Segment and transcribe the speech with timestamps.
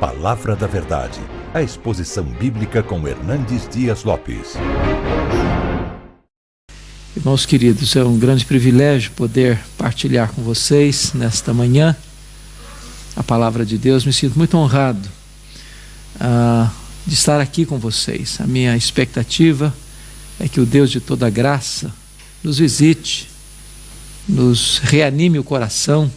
[0.00, 1.18] Palavra da Verdade,
[1.54, 4.52] a exposição bíblica com Hernandes Dias Lopes.
[7.16, 11.96] Irmãos queridos, é um grande privilégio poder partilhar com vocês nesta manhã
[13.16, 14.04] a palavra de Deus.
[14.04, 15.08] Me sinto muito honrado
[16.16, 16.70] uh,
[17.06, 18.38] de estar aqui com vocês.
[18.38, 19.74] A minha expectativa
[20.38, 21.90] é que o Deus de toda graça
[22.44, 23.30] nos visite,
[24.28, 26.12] nos reanime o coração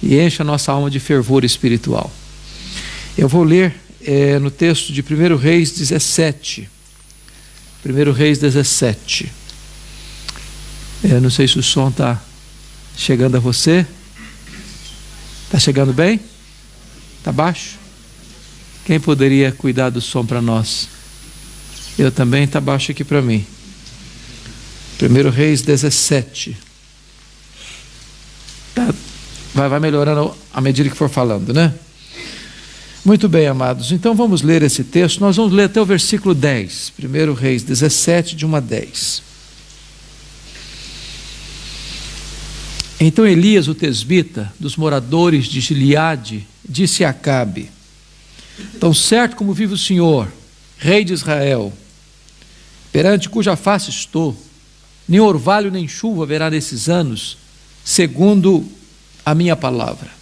[0.00, 2.08] e encha a nossa alma de fervor espiritual.
[3.16, 6.68] Eu vou ler é, no texto de 1 Reis 17.
[7.84, 9.30] 1 Reis 17.
[11.04, 12.22] É, não sei se o som está
[12.96, 13.86] chegando a você.
[15.44, 16.18] Está chegando bem?
[17.18, 17.78] Está baixo?
[18.86, 20.88] Quem poderia cuidar do som para nós?
[21.98, 23.44] Eu também, está baixo aqui para mim.
[25.00, 26.56] 1 Reis 17.
[28.74, 28.94] Tá,
[29.54, 31.74] vai, vai melhorando à medida que for falando, né?
[33.04, 33.90] Muito bem, amados.
[33.90, 35.18] Então vamos ler esse texto.
[35.20, 36.92] Nós vamos ler até o versículo 10.
[37.02, 39.22] 1 Reis 17, de 1 a 10.
[43.00, 47.68] Então Elias, o tesbita, dos moradores de Gileade, disse a Acabe:
[48.78, 50.28] Tão certo como vive o Senhor,
[50.78, 51.72] rei de Israel,
[52.92, 54.40] perante cuja face estou,
[55.08, 57.36] nem orvalho nem chuva haverá nesses anos,
[57.84, 58.64] segundo
[59.26, 60.21] a minha palavra.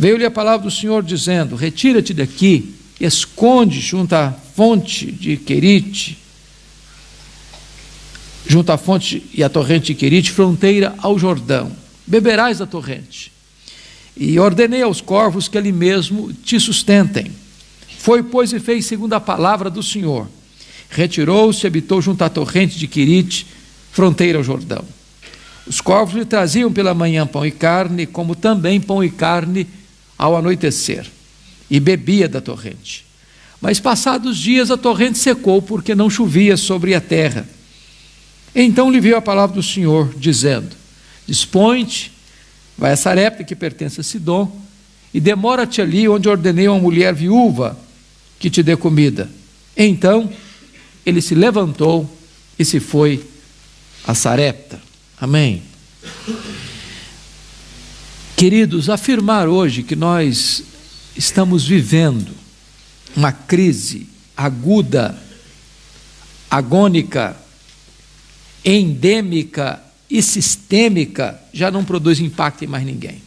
[0.00, 6.16] Veio-lhe a palavra do Senhor dizendo: Retira-te daqui, esconde junto à fonte de Querite,
[8.46, 11.70] junto à fonte e à torrente de Querite, fronteira ao Jordão.
[12.06, 13.30] Beberás da torrente.
[14.16, 17.30] E ordenei aos corvos que ali mesmo te sustentem.
[17.98, 20.26] Foi, pois, e fez segundo a palavra do Senhor.
[20.88, 23.46] Retirou-se e habitou junto à torrente de Quirite,
[23.92, 24.82] fronteira ao Jordão.
[25.66, 29.68] Os corvos lhe traziam pela manhã pão e carne, como também pão e carne
[30.20, 31.06] ao anoitecer,
[31.70, 33.06] e bebia da torrente.
[33.58, 37.48] Mas passados dias a torrente secou, porque não chovia sobre a terra.
[38.54, 40.76] Então lhe veio a palavra do Senhor, dizendo:
[41.26, 42.12] Dispõe-te,
[42.76, 44.60] vai a Sarepta, que pertence a Sidom,
[45.14, 47.78] e demora-te ali onde ordenei a uma mulher viúva
[48.38, 49.30] que te dê comida.
[49.74, 50.30] Então
[51.06, 52.14] ele se levantou
[52.58, 53.24] e se foi
[54.04, 54.82] a Sarepta.
[55.18, 55.62] Amém.
[58.40, 60.64] Queridos, afirmar hoje que nós
[61.14, 62.32] estamos vivendo
[63.14, 65.22] uma crise aguda,
[66.50, 67.36] agônica,
[68.64, 73.20] endêmica e sistêmica já não produz impacto em mais ninguém.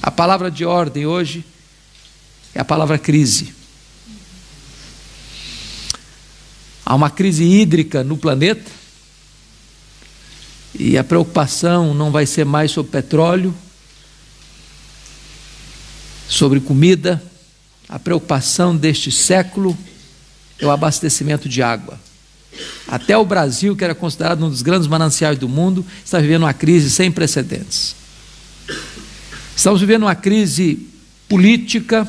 [0.00, 1.44] A palavra de ordem hoje
[2.54, 3.52] é a palavra crise.
[6.82, 8.70] Há uma crise hídrica no planeta,
[10.74, 13.54] e a preocupação não vai ser mais sobre petróleo,
[16.28, 17.22] sobre comida.
[17.88, 19.76] A preocupação deste século
[20.58, 21.98] é o abastecimento de água.
[22.86, 26.54] Até o Brasil, que era considerado um dos grandes mananciais do mundo, está vivendo uma
[26.54, 27.94] crise sem precedentes.
[29.56, 30.86] Estamos vivendo uma crise
[31.28, 32.06] política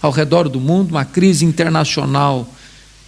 [0.00, 2.48] ao redor do mundo, uma crise internacional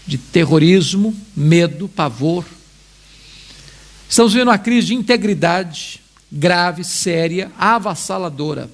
[0.06, 2.44] de terrorismo, medo, pavor.
[4.08, 6.00] Estamos vivendo uma crise de integridade
[6.30, 8.68] grave, séria, avassaladora.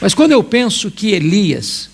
[0.00, 1.90] Mas quando eu penso que Elias,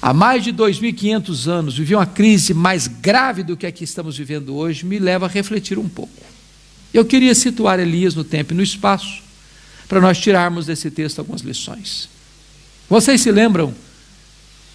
[0.00, 4.16] há mais de 2.500 anos, viveu uma crise mais grave do que a que estamos
[4.16, 6.22] vivendo hoje, me leva a refletir um pouco.
[6.94, 9.22] Eu queria situar Elias no tempo e no espaço,
[9.86, 12.08] para nós tirarmos desse texto algumas lições.
[12.88, 13.74] Vocês se lembram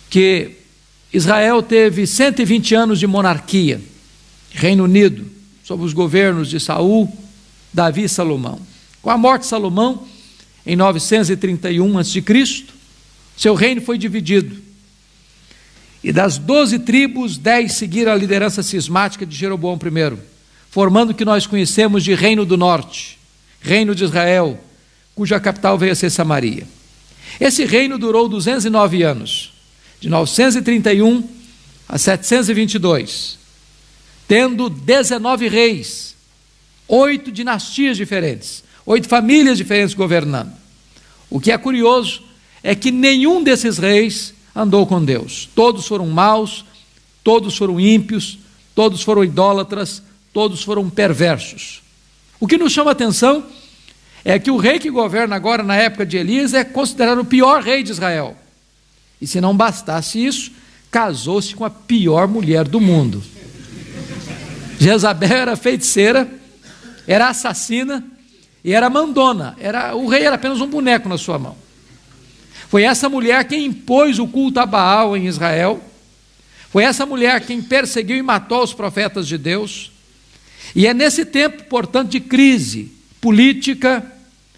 [0.09, 0.51] que
[1.11, 3.81] Israel teve 120 anos de monarquia.
[4.51, 5.25] Reino Unido,
[5.63, 7.11] sob os governos de Saul,
[7.73, 8.59] Davi e Salomão.
[9.01, 10.05] Com a morte de Salomão,
[10.65, 12.23] em 931 a.C.,
[13.37, 14.57] seu reino foi dividido.
[16.03, 20.17] E das doze tribos, dez seguiram a liderança cismática de Jeroboão I,
[20.69, 23.17] formando o que nós conhecemos de Reino do Norte,
[23.61, 24.59] Reino de Israel,
[25.15, 26.67] cuja capital veio a ser Samaria.
[27.39, 29.53] Esse reino durou 209 anos,
[29.99, 31.23] de 931
[31.87, 33.38] a 722
[34.29, 36.15] tendo 19 reis,
[36.87, 40.53] oito dinastias diferentes, oito famílias diferentes governando.
[41.31, 42.21] O que é curioso
[42.61, 45.49] é que nenhum desses reis andou com Deus.
[45.55, 46.63] Todos foram maus,
[47.23, 48.37] todos foram ímpios,
[48.75, 51.81] todos foram idólatras, todos foram perversos.
[52.39, 53.43] O que nos chama a atenção
[54.23, 57.63] é que o rei que governa agora na época de Elias é considerado o pior
[57.63, 58.37] rei de Israel.
[59.19, 60.51] E se não bastasse isso,
[60.91, 63.23] casou-se com a pior mulher do mundo.
[64.79, 66.27] Jezabel era feiticeira,
[67.05, 68.01] era assassina
[68.63, 71.57] e era mandona, era, o rei era apenas um boneco na sua mão.
[72.69, 75.83] Foi essa mulher quem impôs o culto a Baal em Israel,
[76.69, 79.91] foi essa mulher quem perseguiu e matou os profetas de Deus.
[80.73, 84.05] E é nesse tempo, portanto, de crise política,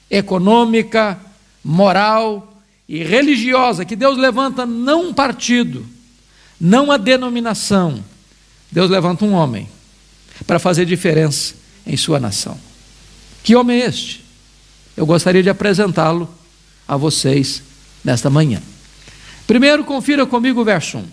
[0.09, 1.17] econômica,
[1.63, 5.85] moral e religiosa que Deus levanta não um partido,
[6.59, 8.03] não a denominação.
[8.69, 9.67] Deus levanta um homem
[10.45, 11.55] para fazer diferença
[11.85, 12.59] em sua nação.
[13.43, 14.23] Que homem é este?
[14.95, 16.29] Eu gostaria de apresentá-lo
[16.87, 17.63] a vocês
[18.03, 18.61] nesta manhã.
[19.47, 21.05] Primeiro, confira comigo o verso 1.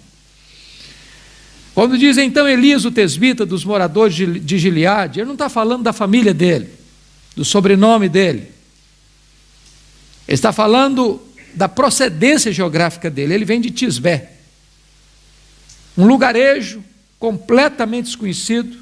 [1.74, 5.92] Quando diz então Elias, o tesbita, dos moradores de Gileade, ele não está falando da
[5.92, 6.68] família dele,
[7.36, 8.50] do sobrenome dele.
[10.26, 11.22] Ele está falando
[11.54, 13.32] da procedência geográfica dele.
[13.32, 14.32] Ele vem de Tisbé,
[15.96, 16.82] um lugarejo
[17.18, 18.76] completamente desconhecido,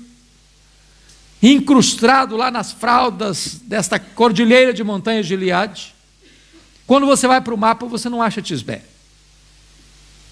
[1.53, 5.95] incrustado lá nas fraldas desta cordilheira de montanhas de Gileade.
[6.87, 8.83] Quando você vai para o mapa, você não acha Tisbé.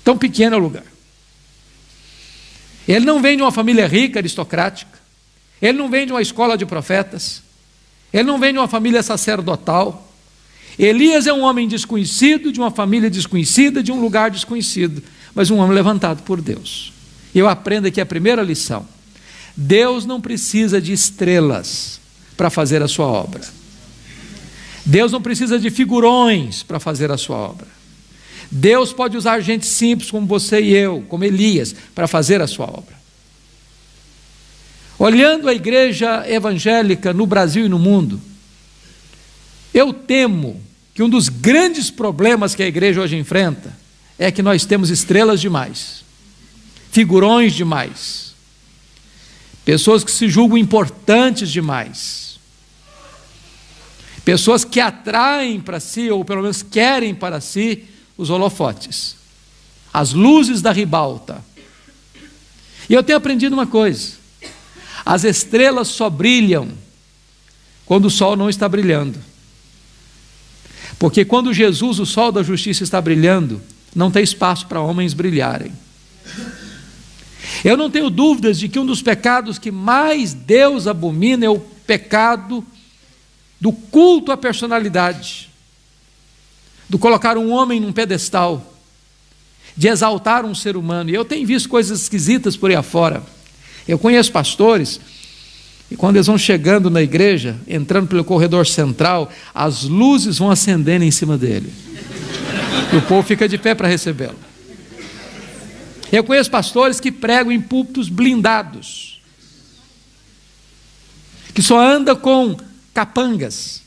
[0.03, 0.85] Tão pequeno é o lugar.
[2.87, 4.99] Ele não vem de uma família rica, aristocrática.
[5.61, 7.43] Ele não vem de uma escola de profetas.
[8.13, 10.07] Ele não vem de uma família sacerdotal.
[10.79, 15.03] Elias é um homem desconhecido, de uma família desconhecida, de um lugar desconhecido,
[15.35, 16.93] mas um homem levantado por Deus.
[17.35, 18.87] Eu aprendo aqui a primeira lição:
[19.57, 22.01] Deus não precisa de estrelas
[22.37, 23.43] para fazer a sua obra.
[24.85, 27.67] Deus não precisa de figurões para fazer a sua obra.
[28.51, 32.67] Deus pode usar gente simples como você e eu, como Elias, para fazer a sua
[32.67, 32.95] obra.
[34.99, 38.21] Olhando a igreja evangélica no Brasil e no mundo,
[39.73, 40.61] eu temo
[40.95, 43.77] que um dos grandes problemas que a igreja hoje enfrenta
[44.17, 46.05] é que nós temos estrelas demais,
[46.93, 48.24] figurões demais,
[49.65, 52.39] pessoas que se julgam importantes demais,
[54.25, 57.85] pessoas que atraem para si, ou pelo menos querem para si,
[58.17, 59.17] os holofotes,
[59.93, 61.45] as luzes da ribalta.
[62.89, 64.13] E eu tenho aprendido uma coisa:
[65.05, 66.69] as estrelas só brilham
[67.87, 69.19] quando o sol não está brilhando.
[70.99, 73.61] Porque quando Jesus, o sol da justiça, está brilhando,
[73.95, 75.73] não tem espaço para homens brilharem.
[77.65, 81.59] Eu não tenho dúvidas de que um dos pecados que mais Deus abomina é o
[81.59, 82.65] pecado
[83.61, 85.51] do culto à personalidade
[86.89, 88.75] do colocar um homem num pedestal,
[89.77, 91.11] de exaltar um ser humano.
[91.11, 93.23] E eu tenho visto coisas esquisitas por aí afora.
[93.89, 95.01] Eu conheço pastores,
[95.91, 101.05] e quando eles vão chegando na igreja, entrando pelo corredor central, as luzes vão acendendo
[101.05, 101.73] em cima dele.
[102.93, 104.39] E o povo fica de pé para recebê-lo.
[106.17, 109.21] Eu conheço pastores que pregam em púlpitos blindados,
[111.53, 112.57] que só anda com
[112.93, 113.85] capangas,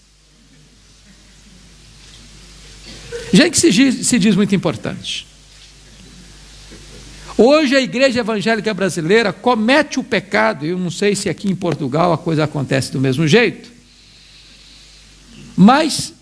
[3.31, 5.27] Gente que se diz, se diz muito importante.
[7.37, 12.11] Hoje a igreja evangélica brasileira comete o pecado, eu não sei se aqui em Portugal
[12.11, 13.69] a coisa acontece do mesmo jeito,
[15.55, 16.13] mas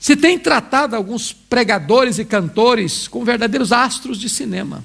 [0.00, 4.84] se tem tratado alguns pregadores e cantores como verdadeiros astros de cinema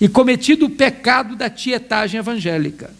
[0.00, 2.92] e cometido o pecado da tietagem evangélica.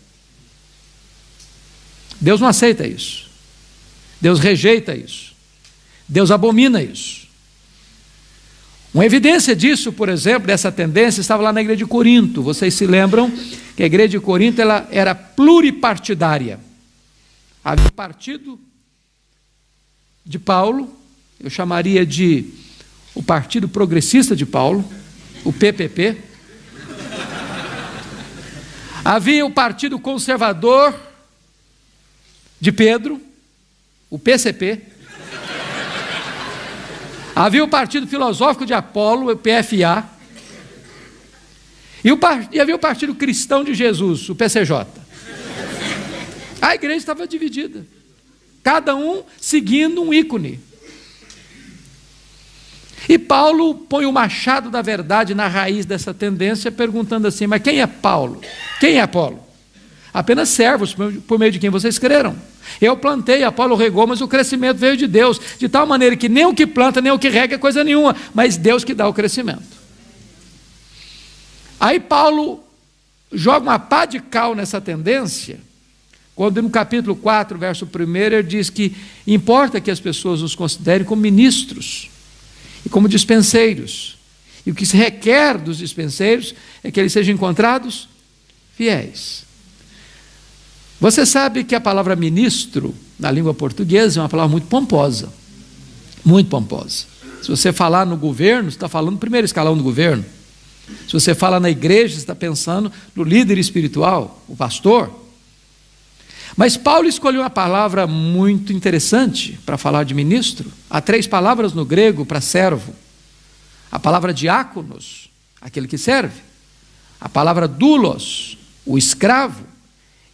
[2.21, 3.29] Deus não aceita isso.
[4.21, 5.35] Deus rejeita isso.
[6.09, 7.25] Deus abomina isso.
[8.95, 12.43] Uma evidência disso, por exemplo, dessa tendência, estava lá na igreja de Corinto.
[12.43, 13.31] Vocês se lembram
[13.77, 16.61] que a igreja de Corinto ela era pluripartidária.
[17.65, 18.59] Havia o partido
[20.25, 20.89] de Paulo,
[21.41, 22.47] eu chamaria de
[23.15, 24.85] o Partido Progressista de Paulo,
[25.45, 26.17] o PPP.
[29.05, 30.99] Havia o Partido Conservador
[32.59, 33.21] de Pedro,
[34.09, 34.81] o PCP.
[37.37, 40.09] Havia o Partido Filosófico de Apolo, o PFA,
[42.03, 42.19] e, o,
[42.51, 44.87] e havia o Partido Cristão de Jesus, o PCJ.
[46.63, 47.87] A igreja estava dividida,
[48.63, 50.61] cada um seguindo um ícone.
[53.09, 57.81] E Paulo põe o machado da verdade na raiz dessa tendência, perguntando assim: mas quem
[57.81, 58.41] é Paulo?
[58.81, 59.43] Quem é Apolo?
[60.13, 60.95] Apenas servos
[61.27, 62.37] por meio de quem vocês creram.
[62.81, 66.47] Eu plantei, Apolo regou, mas o crescimento veio de Deus, de tal maneira que nem
[66.47, 69.13] o que planta, nem o que rega é coisa nenhuma, mas Deus que dá o
[69.13, 69.85] crescimento.
[71.79, 72.65] Aí Paulo
[73.33, 75.59] joga uma pá de cal nessa tendência,
[76.35, 78.97] quando no capítulo 4, verso 1, ele diz que
[79.27, 82.09] importa que as pessoas os considerem como ministros
[82.85, 84.19] e como dispenseiros.
[84.67, 88.09] E o que se requer dos dispenseiros é que eles sejam encontrados
[88.77, 89.45] fiéis.
[91.01, 95.33] Você sabe que a palavra ministro na língua portuguesa, é uma palavra muito pomposa.
[96.25, 97.07] Muito pomposa.
[97.43, 100.25] Se você falar no governo, você está falando no primeiro escalão do governo.
[101.07, 105.24] Se você fala na igreja, você está pensando no líder espiritual, o pastor.
[106.57, 110.71] Mas Paulo escolheu uma palavra muito interessante para falar de ministro.
[110.89, 112.95] Há três palavras no grego para servo:
[113.91, 115.29] a palavra diáconos,
[115.61, 116.41] aquele que serve,
[117.21, 118.57] a palavra doulos,
[118.87, 119.65] o escravo,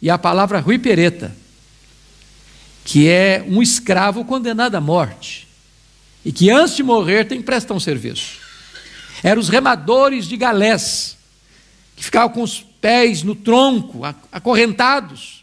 [0.01, 1.35] e a palavra ruipereta,
[2.83, 5.47] que é um escravo condenado à morte.
[6.25, 8.39] E que antes de morrer tem que prestar um serviço.
[9.23, 11.17] Eram os remadores de galés,
[11.95, 14.01] que ficavam com os pés no tronco,
[14.31, 15.40] acorrentados,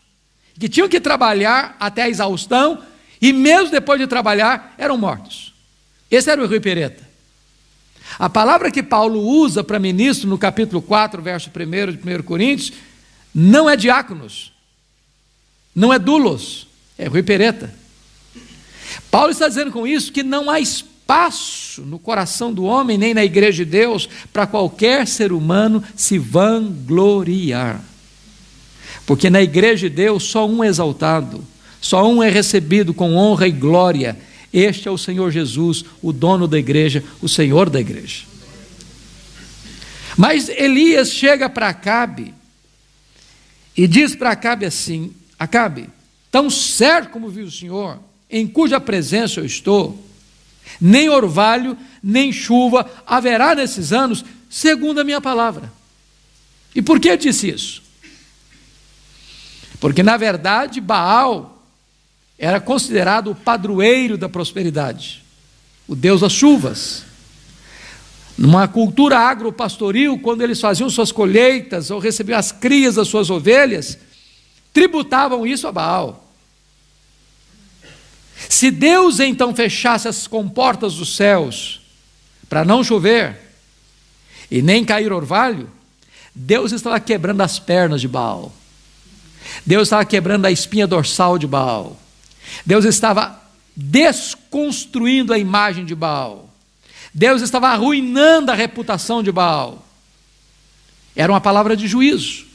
[0.59, 2.83] que tinham que trabalhar até a exaustão
[3.21, 5.55] e, mesmo depois de trabalhar, eram mortos.
[6.11, 7.07] Esse era o Rui Pereta.
[8.19, 12.73] A palavra que Paulo usa para ministro no capítulo 4, verso 1 de 1 Coríntios,
[13.35, 14.53] não é diáconos,
[15.75, 17.73] não é dulos, é Rui Pereta.
[19.11, 23.25] Paulo está dizendo com isso que não há espaço no coração do homem, nem na
[23.25, 27.83] igreja de Deus, para qualquer ser humano se vangloriar.
[29.09, 31.43] Porque na igreja de Deus só um é exaltado,
[31.81, 34.19] só um é recebido com honra e glória.
[34.53, 38.27] Este é o Senhor Jesus, o dono da igreja, o Senhor da igreja.
[40.15, 42.35] Mas Elias chega para Acabe
[43.75, 45.89] e diz para Acabe assim: Acabe,
[46.31, 47.99] tão certo como viu o Senhor,
[48.31, 50.07] em cuja presença eu estou,
[50.79, 55.73] nem orvalho, nem chuva haverá nesses anos, segundo a minha palavra.
[56.75, 57.88] E por que disse isso?
[59.81, 61.63] Porque, na verdade, Baal
[62.39, 65.25] era considerado o padroeiro da prosperidade,
[65.87, 67.05] o deus das chuvas.
[68.37, 73.99] Numa cultura agropastoril, quando eles faziam suas colheitas ou recebiam as crias das suas ovelhas,
[74.73, 76.25] tributavam isso a Baal.
[78.49, 81.81] Se Deus então fechasse as comportas dos céus
[82.49, 83.37] para não chover
[84.49, 85.69] e nem cair orvalho,
[86.33, 88.53] Deus estava quebrando as pernas de Baal.
[89.65, 92.01] Deus estava quebrando a espinha dorsal de Baal.
[92.65, 93.41] Deus estava
[93.75, 96.49] desconstruindo a imagem de Baal.
[97.15, 99.85] Deus estava arruinando a reputação de Baal.
[101.15, 102.47] Era uma palavra de juízo.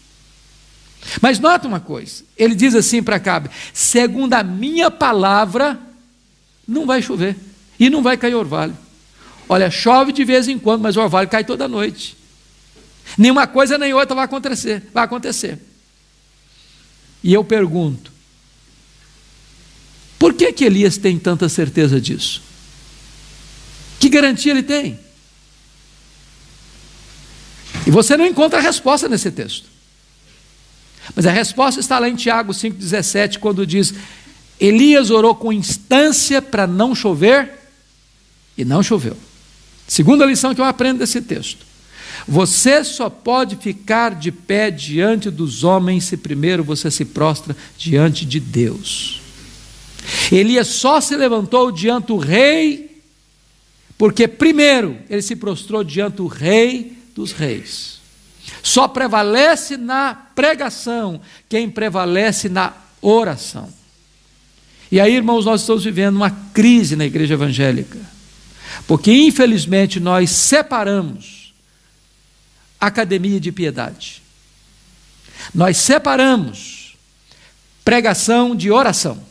[1.22, 5.80] Mas nota uma coisa: ele diz assim para Cabe: segundo a minha palavra,
[6.68, 7.36] não vai chover
[7.80, 8.78] e não vai cair orvalho.
[9.50, 12.16] Olha, chove de vez em quando, mas o orvalho cai toda noite.
[13.18, 15.60] Nenhuma coisa nem outra vai acontecer, vai acontecer.
[17.24, 18.12] E eu pergunto:
[20.20, 22.42] por que que Elias tem tanta certeza disso?
[24.00, 25.00] Que garantia ele tem?
[27.86, 29.68] E você não encontra a resposta nesse texto.
[31.16, 33.94] Mas a resposta está lá em Tiago 5,17, quando diz:
[34.60, 37.52] Elias orou com instância para não chover,
[38.58, 39.18] e não choveu.
[39.88, 41.66] Segunda lição que eu aprendo desse texto.
[42.28, 48.26] Você só pode ficar de pé diante dos homens se primeiro você se prostra diante
[48.26, 49.22] de Deus.
[50.32, 53.02] Elias só se levantou diante do rei,
[53.98, 58.00] porque primeiro ele se prostrou diante do rei dos reis.
[58.62, 63.70] Só prevalece na pregação quem prevalece na oração.
[64.92, 68.00] E aí, irmãos, nós estamos vivendo uma crise na igreja evangélica,
[68.88, 71.43] porque infelizmente nós separamos
[72.88, 74.22] academia de piedade,
[75.54, 76.96] nós separamos
[77.84, 79.24] pregação de oração.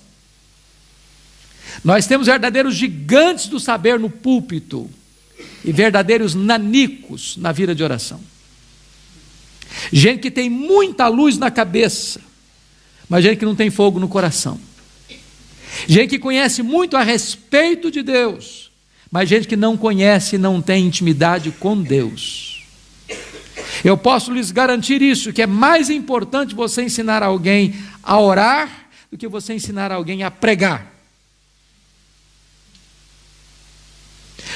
[1.82, 4.90] Nós temos verdadeiros gigantes do saber no púlpito
[5.64, 8.20] e verdadeiros nanicos na vida de oração.
[9.92, 12.20] Gente que tem muita luz na cabeça,
[13.08, 14.60] mas gente que não tem fogo no coração.
[15.88, 18.70] Gente que conhece muito a respeito de Deus,
[19.10, 22.51] mas gente que não conhece e não tem intimidade com Deus.
[23.84, 29.18] Eu posso lhes garantir isso, que é mais importante você ensinar alguém a orar do
[29.18, 30.92] que você ensinar alguém a pregar.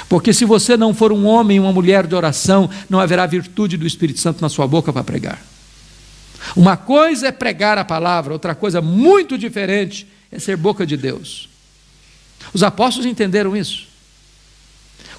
[0.08, 3.86] Porque se você não for um homem, uma mulher de oração, não haverá virtude do
[3.86, 5.42] Espírito Santo na sua boca para pregar.
[6.54, 11.48] Uma coisa é pregar a palavra, outra coisa muito diferente é ser boca de Deus.
[12.52, 13.86] Os apóstolos entenderam isso.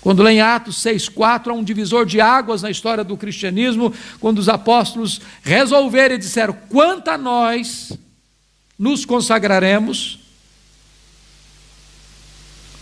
[0.01, 4.39] Quando lê em Atos 6,4, há um divisor de águas na história do cristianismo, quando
[4.39, 7.92] os apóstolos resolveram e disseram: quanto a nós
[8.77, 10.20] nos consagraremos.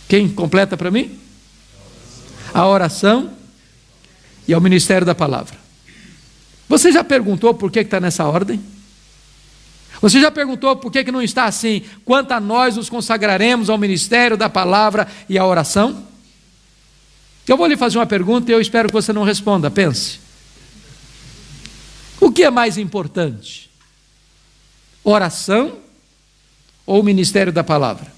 [0.08, 1.26] Quem completa para mim?
[2.56, 3.30] à oração
[4.48, 5.56] e ao ministério da palavra.
[6.66, 8.60] Você já perguntou por que está nessa ordem?
[10.00, 11.82] Você já perguntou por que, que não está assim?
[12.02, 16.02] Quanto a nós nos consagraremos ao ministério da palavra e à oração?
[17.48, 19.70] Eu vou lhe fazer uma pergunta e eu espero que você não responda.
[19.70, 20.18] Pense.
[22.20, 23.70] O que é mais importante?
[25.04, 25.78] Oração
[26.84, 28.12] ou ministério da palavra?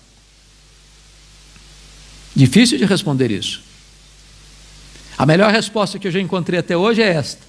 [2.34, 3.62] Difícil de responder isso.
[5.18, 7.42] A melhor resposta que eu já encontrei até hoje é esta: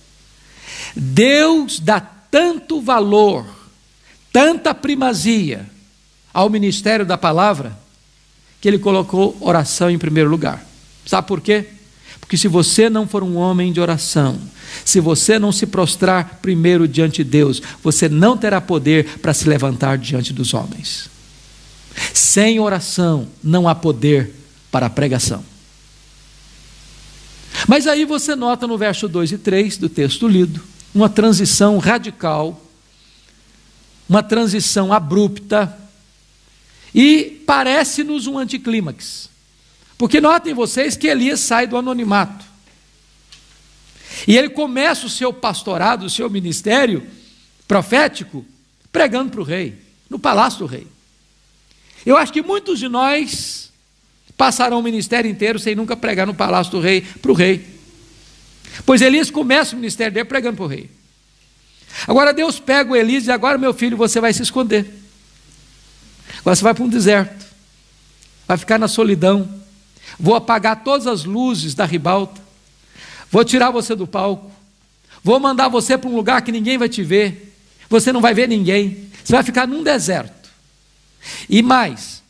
[0.95, 3.45] Deus dá tanto valor,
[4.33, 5.69] tanta primazia
[6.33, 7.77] ao ministério da palavra,
[8.59, 10.68] que ele colocou oração em primeiro lugar.
[11.09, 11.65] Sabe por quê?
[12.19, 14.39] Porque se você não for um homem de oração,
[14.85, 19.49] se você não se prostrar primeiro diante de Deus, você não terá poder para se
[19.49, 21.09] levantar diante dos homens.
[22.13, 24.35] Sem oração não há poder
[24.71, 25.43] para a pregação.
[27.67, 30.61] Mas aí você nota no verso 2 e 3 do texto lido
[30.93, 32.63] uma transição radical,
[34.07, 35.75] uma transição abrupta,
[36.93, 39.28] e parece-nos um anticlímax.
[39.99, 42.45] Porque notem vocês que Elias sai do anonimato.
[44.25, 47.05] E ele começa o seu pastorado, o seu ministério
[47.67, 48.45] profético,
[48.93, 49.77] pregando para o rei,
[50.09, 50.87] no palácio do rei.
[52.05, 53.73] Eu acho que muitos de nós
[54.37, 57.67] passarão o ministério inteiro sem nunca pregar no palácio do rei para o rei.
[58.85, 60.89] Pois Elias começa o ministério dele pregando para o rei.
[62.07, 64.85] Agora Deus pega o Elias e agora, meu filho, você vai se esconder.
[66.39, 67.45] Agora você vai para um deserto,
[68.47, 69.59] vai ficar na solidão.
[70.17, 72.41] Vou apagar todas as luzes da ribalta,
[73.29, 74.51] vou tirar você do palco,
[75.23, 77.55] vou mandar você para um lugar que ninguém vai te ver,
[77.89, 80.49] você não vai ver ninguém, você vai ficar num deserto.
[81.49, 82.23] E mais,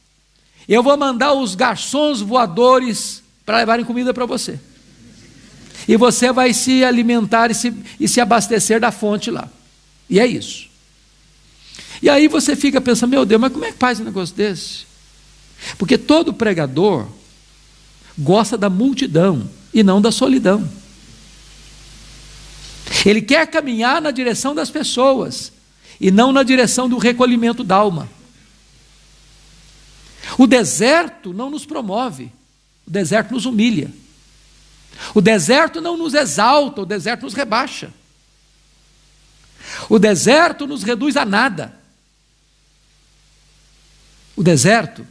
[0.68, 4.60] eu vou mandar os garçons voadores para levarem comida para você.
[5.88, 9.50] E você vai se alimentar e se, e se abastecer da fonte lá.
[10.10, 10.70] E é isso.
[12.02, 14.86] E aí você fica pensando, meu Deus, mas como é que faz um negócio desse?
[15.78, 17.08] Porque todo pregador
[18.20, 20.70] gosta da multidão e não da solidão.
[23.06, 25.54] Ele quer caminhar na direção das pessoas
[26.02, 28.10] e não na direção do recolhimento da alma.
[30.38, 32.32] O deserto não nos promove,
[32.86, 33.92] o deserto nos humilha.
[35.16, 37.94] O deserto não nos exalta, o deserto nos rebaixa.
[39.88, 41.74] O deserto nos reduz a nada.
[44.36, 45.06] O deserto,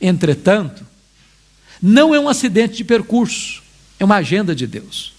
[0.00, 0.86] entretanto,
[1.82, 3.60] não é um acidente de percurso,
[3.98, 5.12] é uma agenda de Deus.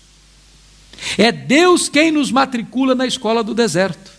[1.17, 4.12] É Deus quem nos matricula na escola do deserto.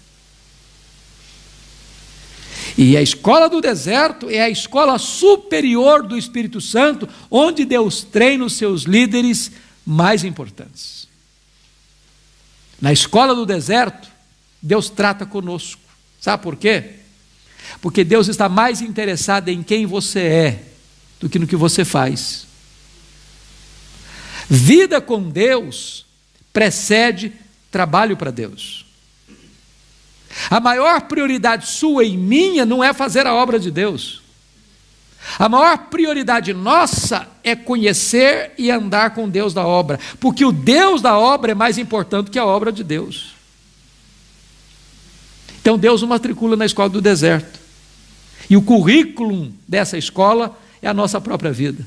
[2.77, 8.45] E a escola do deserto é a escola superior do Espírito Santo, onde Deus treina
[8.45, 9.51] os seus líderes
[9.87, 11.09] mais importantes.
[12.81, 14.09] Na escola do deserto,
[14.61, 15.81] Deus trata conosco.
[16.21, 16.97] Sabe por quê?
[17.81, 20.74] Porque Deus está mais interessado em quem você é
[21.25, 22.47] do que no que você faz.
[24.47, 26.05] Vida com Deus
[26.53, 27.33] precede
[27.71, 28.85] trabalho para Deus.
[30.51, 34.23] A maior prioridade sua e minha não é fazer a obra de Deus.
[35.39, 41.01] A maior prioridade nossa é conhecer e andar com Deus da obra, porque o Deus
[41.01, 43.35] da obra é mais importante que a obra de Deus.
[45.59, 47.59] Então Deus o matricula na escola do deserto.
[48.51, 51.85] E o currículo dessa escola é a nossa própria vida.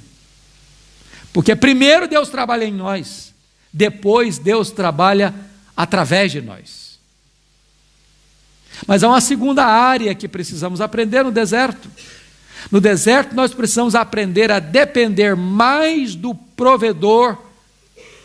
[1.31, 3.33] Porque primeiro Deus trabalha em nós,
[3.71, 5.33] depois Deus trabalha
[5.75, 6.97] através de nós.
[8.87, 11.89] Mas há uma segunda área que precisamos aprender no deserto.
[12.71, 17.37] No deserto, nós precisamos aprender a depender mais do provedor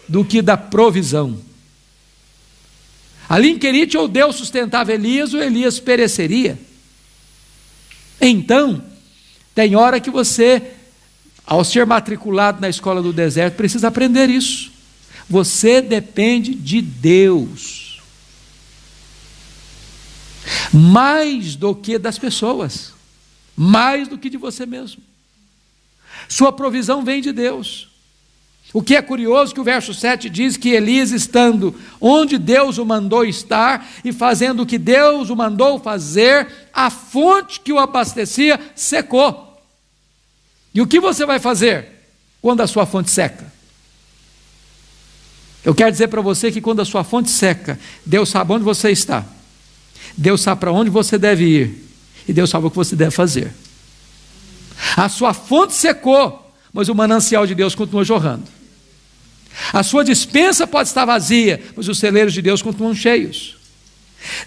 [0.08, 1.38] do que da provisão.
[3.28, 6.58] Ali em Querite, ou Deus sustentava Elias, ou Elias pereceria.
[8.20, 8.82] Então,
[9.54, 10.72] tem hora que você,
[11.46, 14.72] ao ser matriculado na escola do deserto, precisa aprender isso.
[15.28, 17.82] Você depende de Deus
[20.72, 22.92] mais do que das pessoas,
[23.56, 25.02] mais do que de você mesmo.
[26.28, 27.91] Sua provisão vem de Deus.
[28.72, 32.86] O que é curioso que o verso 7 diz que Elias, estando onde Deus o
[32.86, 38.58] mandou estar e fazendo o que Deus o mandou fazer, a fonte que o abastecia
[38.74, 39.60] secou.
[40.74, 41.86] E o que você vai fazer
[42.40, 43.52] quando a sua fonte seca?
[45.62, 48.90] Eu quero dizer para você que quando a sua fonte seca, Deus sabe onde você
[48.90, 49.24] está.
[50.16, 51.88] Deus sabe para onde você deve ir.
[52.26, 53.52] E Deus sabe o que você deve fazer.
[54.96, 58.61] A sua fonte secou, mas o manancial de Deus continua jorrando.
[59.72, 63.56] A sua dispensa pode estar vazia, mas os celeiros de Deus continuam cheios.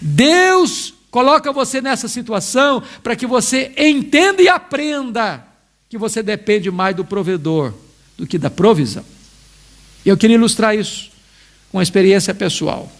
[0.00, 5.46] Deus coloca você nessa situação para que você entenda e aprenda
[5.88, 7.72] que você depende mais do provedor
[8.16, 9.04] do que da provisão.
[10.04, 11.10] Eu queria ilustrar isso
[11.70, 12.90] com uma experiência pessoal.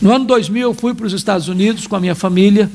[0.00, 2.70] No ano 2000, eu fui para os Estados Unidos com a minha família,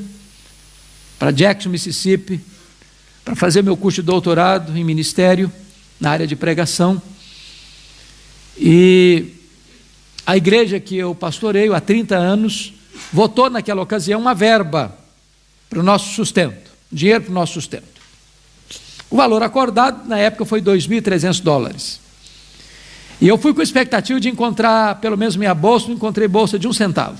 [1.18, 2.40] para Jackson, Mississippi,
[3.24, 5.52] para fazer meu curso de doutorado em ministério,
[6.00, 7.00] na área de pregação.
[8.56, 9.34] E
[10.26, 12.74] a igreja que eu pastoreio há 30 anos
[13.12, 14.96] votou naquela ocasião uma verba
[15.68, 17.92] para o nosso sustento, dinheiro para o nosso sustento.
[19.10, 22.00] O valor acordado na época foi 2.300 dólares.
[23.20, 26.66] E eu fui com expectativa de encontrar pelo menos minha bolsa, não encontrei bolsa de
[26.66, 27.18] um centavo.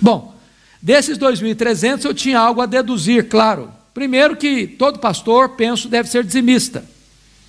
[0.00, 0.34] Bom,
[0.80, 3.70] desses 2.300 eu tinha algo a deduzir, claro.
[3.92, 6.84] Primeiro que todo pastor, penso, deve ser dizimista.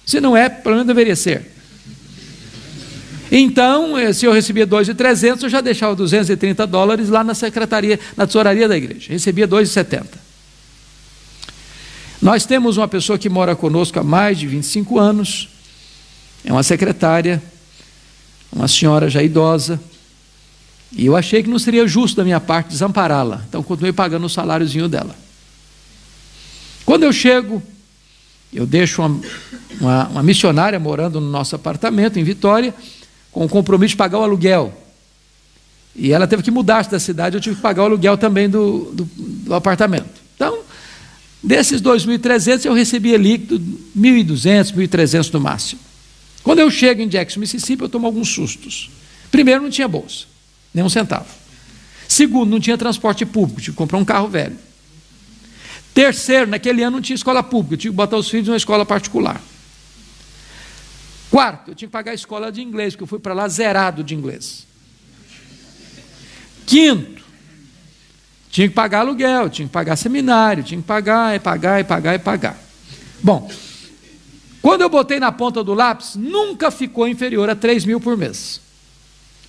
[0.05, 1.54] Se não é, pelo menos deveria ser.
[3.37, 8.25] Então, eh, se eu recebia 2.300, eu já deixava 230 dólares lá na secretaria, na
[8.25, 9.11] tesouraria da igreja.
[9.11, 10.05] Recebia 2,70.
[12.21, 15.49] Nós temos uma pessoa que mora conosco há mais de 25 anos,
[16.45, 17.43] é uma secretária,
[18.53, 19.81] uma senhora já idosa,
[20.93, 24.29] e eu achei que não seria justo da minha parte desampará-la, então continuei pagando o
[24.29, 25.13] saláriozinho dela.
[26.85, 27.61] Quando eu chego,
[28.53, 29.21] eu deixo uma,
[29.81, 32.73] uma, uma missionária morando no nosso apartamento em Vitória,
[33.35, 34.73] com o compromisso de pagar o aluguel.
[35.93, 38.91] E ela teve que mudar-se da cidade, eu tive que pagar o aluguel também do,
[38.93, 40.21] do, do apartamento.
[40.33, 40.59] Então,
[41.43, 43.59] desses 2.300, eu recebia líquido
[43.95, 45.81] 1.200, 1.300 no máximo.
[46.43, 48.89] Quando eu chego em Jackson, Mississippi, eu tomo alguns sustos.
[49.29, 50.23] Primeiro, não tinha bolsa,
[50.73, 51.27] nem um centavo.
[52.07, 54.55] Segundo, não tinha transporte público, tive que comprar um carro velho.
[55.93, 59.41] Terceiro, naquele ano não tinha escola pública, tive que botar os filhos numa escola particular.
[61.35, 64.01] Quarto, eu tinha que pagar a escola de inglês, porque eu fui para lá zerado
[64.05, 64.65] de inglês.
[66.65, 67.21] Quinto,
[68.49, 72.15] tinha que pagar aluguel, tinha que pagar seminário, tinha que pagar, e pagar, e pagar,
[72.15, 72.57] e pagar.
[73.21, 73.51] Bom,
[74.61, 78.61] quando eu botei na ponta do lápis, nunca ficou inferior a 3 mil por mês.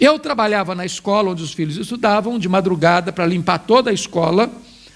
[0.01, 4.51] Eu trabalhava na escola onde os filhos estudavam, de madrugada, para limpar toda a escola,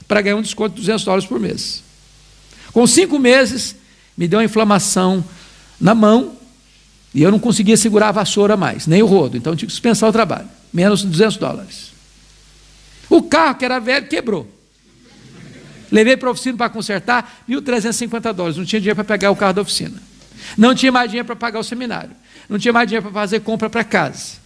[0.09, 1.85] para ganhar um desconto de 200 dólares por mês.
[2.73, 3.77] Com cinco meses,
[4.19, 5.25] me deu uma inflamação
[5.81, 6.40] na mão,
[7.15, 10.09] e eu não conseguia segurar a vassoura mais, nem o rodo, então tive que dispensar
[10.09, 10.49] o trabalho.
[10.73, 11.91] Menos de 200 dólares.
[13.09, 14.49] O carro, que era velho, quebrou.
[15.91, 18.57] Levei para a oficina para consertar, 1.350 dólares.
[18.57, 20.01] Não tinha dinheiro para pegar o carro da oficina.
[20.57, 22.13] Não tinha mais dinheiro para pagar o seminário.
[22.49, 24.39] Não tinha mais dinheiro para fazer compra para casa.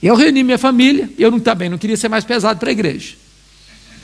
[0.00, 3.14] Eu reuni minha família, eu não, também não queria ser mais pesado para a igreja.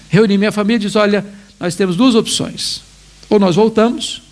[0.09, 1.25] Reuni minha família e disse: Olha,
[1.59, 2.83] nós temos duas opções.
[3.29, 4.23] Ou nós voltamos,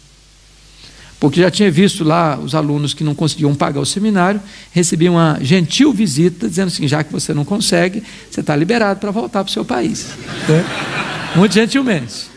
[1.20, 5.38] porque já tinha visto lá os alunos que não conseguiam pagar o seminário, recebi uma
[5.40, 9.50] gentil visita dizendo assim: já que você não consegue, você está liberado para voltar para
[9.50, 10.10] o seu país.
[10.48, 11.36] É.
[11.36, 12.28] Muito gentilmente.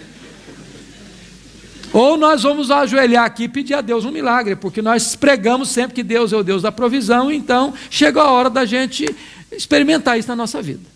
[1.94, 5.94] Ou nós vamos ajoelhar aqui e pedir a Deus um milagre, porque nós pregamos sempre
[5.94, 9.14] que Deus é o Deus da provisão, então chegou a hora da gente
[9.52, 10.90] experimentar isso na nossa vida.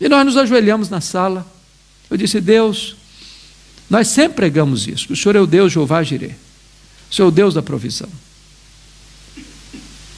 [0.00, 1.44] E nós nos ajoelhamos na sala.
[2.08, 2.96] Eu disse: Deus,
[3.90, 6.43] nós sempre pregamos isso, o Senhor é o Deus Jeová Jireh.
[7.14, 8.08] Senhor Deus da provisão.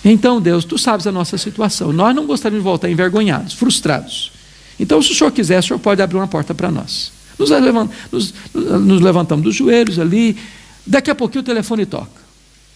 [0.03, 1.93] Então, Deus, tu sabes a nossa situação.
[1.93, 4.33] Nós não gostaríamos de voltar envergonhados, frustrados.
[4.79, 7.13] Então, se o Senhor quiser, o Senhor pode abrir uma porta para nós.
[7.39, 7.51] Nos,
[8.11, 10.39] nos, nos levantamos dos joelhos ali.
[10.87, 12.25] Daqui a pouquinho o telefone toca.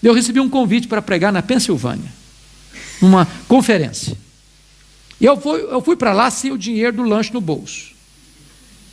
[0.02, 2.10] Eu recebi um convite para pregar na Pensilvânia,
[3.00, 4.16] numa conferência.
[5.20, 7.92] E eu fui, eu fui para lá sem o dinheiro do lanche no bolso.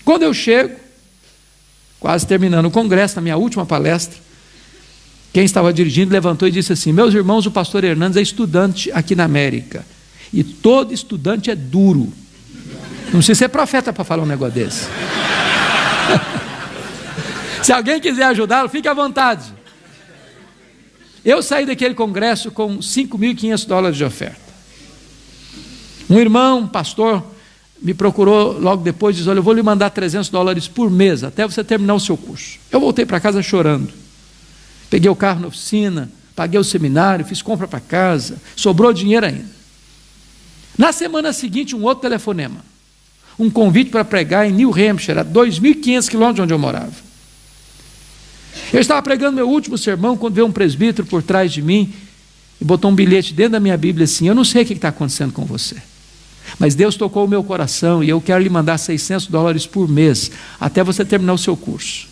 [0.06, 0.78] Quando eu chego,
[2.00, 4.27] quase terminando o congresso, na minha última palestra,
[5.38, 9.14] quem estava dirigindo levantou e disse assim: Meus irmãos, o pastor Hernandes é estudante aqui
[9.14, 9.86] na América.
[10.34, 12.12] E todo estudante é duro.
[13.06, 14.88] Não precisa ser profeta para falar um negócio desse.
[17.62, 19.54] Se alguém quiser ajudá-lo, fique à vontade.
[21.24, 24.42] Eu saí daquele congresso com 5.500 dólares de oferta.
[26.10, 27.24] Um irmão, um pastor,
[27.80, 31.24] me procurou logo depois e disse: Olha, eu vou lhe mandar 300 dólares por mês
[31.24, 32.58] até você terminar o seu curso.
[32.72, 34.07] Eu voltei para casa chorando.
[34.90, 39.58] Peguei o carro na oficina, paguei o seminário, fiz compra para casa, sobrou dinheiro ainda.
[40.78, 42.64] Na semana seguinte, um outro telefonema.
[43.40, 47.08] Um convite para pregar em New Hampshire, a 2.500 quilômetros de onde eu morava.
[48.72, 51.94] Eu estava pregando meu último sermão quando veio um presbítero por trás de mim
[52.60, 54.90] e botou um bilhete dentro da minha Bíblia assim: Eu não sei o que está
[54.90, 55.76] acontecendo com você,
[56.58, 60.32] mas Deus tocou o meu coração e eu quero lhe mandar 600 dólares por mês
[60.60, 62.08] até você terminar o seu curso.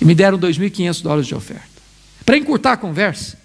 [0.00, 1.68] E me deram 2.500 dólares de oferta.
[2.24, 3.38] Para encurtar a conversa,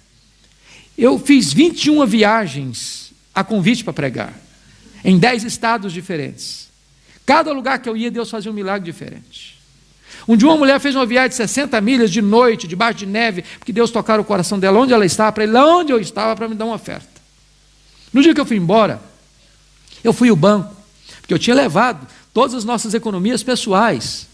[0.98, 4.34] eu fiz 21 viagens a convite para pregar.
[5.04, 6.68] em dez estados diferentes.
[7.26, 9.56] Cada lugar que eu ia, Deus fazia um milagre diferente.
[10.28, 13.44] Um dia uma mulher fez uma viagem de 60 milhas de noite, debaixo de neve,
[13.60, 16.36] porque Deus tocara o coração dela onde ela estava, para ir lá onde eu estava,
[16.36, 17.08] para me dar uma oferta.
[18.12, 19.00] No dia que eu fui embora,
[20.04, 20.76] eu fui ao banco,
[21.22, 24.28] porque eu tinha levado todas as nossas economias pessoais,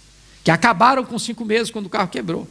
[0.43, 2.47] que acabaram com cinco meses quando o carro quebrou.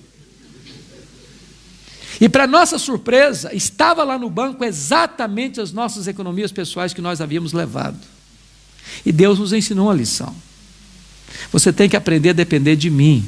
[2.21, 7.21] E para nossa surpresa, estava lá no banco exatamente as nossas economias pessoais que nós
[7.21, 7.99] havíamos levado.
[9.05, 10.35] E Deus nos ensinou uma lição.
[11.51, 13.25] Você tem que aprender a depender de mim.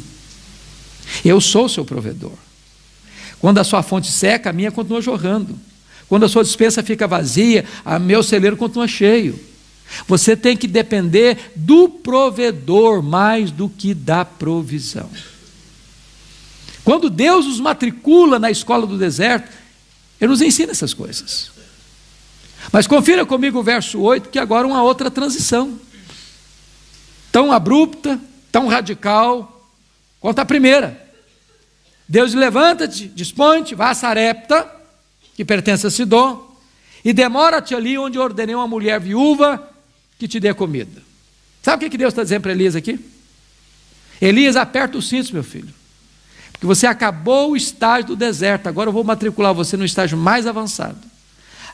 [1.25, 2.37] Eu sou seu provedor.
[3.39, 5.59] Quando a sua fonte seca, a minha continua jorrando.
[6.09, 9.39] Quando a sua dispensa fica vazia, a meu celeiro continua cheio.
[10.07, 15.09] Você tem que depender do provedor mais do que da provisão.
[16.85, 19.51] Quando Deus nos matricula na escola do deserto,
[20.21, 21.51] Ele nos ensina essas coisas.
[22.73, 25.79] Mas confira comigo o verso 8, que agora uma outra transição.
[27.31, 29.71] Tão abrupta, tão radical,
[30.21, 31.01] quanto a primeira.
[32.09, 34.69] Deus levanta-te, dispõe-te, vá a Sarepta,
[35.35, 36.57] que pertence a Sidom,
[37.05, 39.72] e demora-te ali onde ordenei uma mulher viúva
[40.23, 41.03] que te dê comida.
[41.63, 42.97] Sabe o que Deus está dizendo para Elias aqui?
[44.21, 45.75] Elias, aperta o cinto, meu filho.
[46.53, 50.47] Porque você acabou o estágio do deserto, agora eu vou matricular você no estágio mais
[50.47, 51.01] avançado.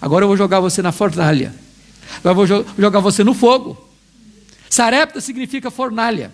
[0.01, 1.55] Agora eu vou jogar você na fornalha.
[2.25, 3.87] Agora eu vou jogar você no fogo.
[4.71, 6.33] Sarepta significa fornalha,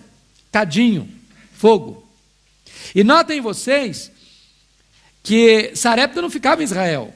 [0.53, 1.09] cadinho,
[1.53, 2.07] fogo.
[2.93, 4.09] E notem vocês
[5.21, 7.13] que Sarepta não ficava em Israel.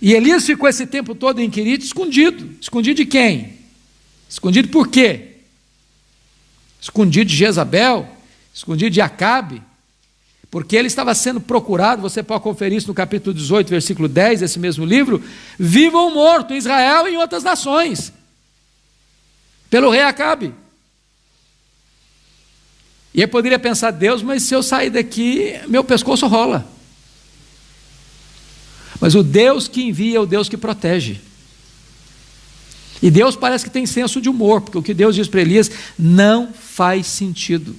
[0.00, 2.56] E Elias ficou esse tempo todo em Quirite escondido.
[2.60, 3.54] Escondido de quem?
[4.28, 5.32] Escondido por quê?
[6.80, 8.08] Escondido de Jezabel,
[8.52, 9.62] escondido de Acabe,
[10.50, 14.58] porque ele estava sendo procurado, você pode conferir isso no capítulo 18, versículo 10 desse
[14.58, 15.20] mesmo livro,
[15.58, 18.12] vivo ou morto em Israel e em outras nações,
[19.68, 20.54] pelo rei Acabe.
[23.14, 26.66] E ele poderia pensar, Deus, mas se eu sair daqui, meu pescoço rola.
[29.00, 31.20] Mas o Deus que envia é o Deus que protege.
[33.02, 35.70] E Deus parece que tem senso de humor, porque o que Deus diz para Elias
[35.98, 37.76] não faz sentido.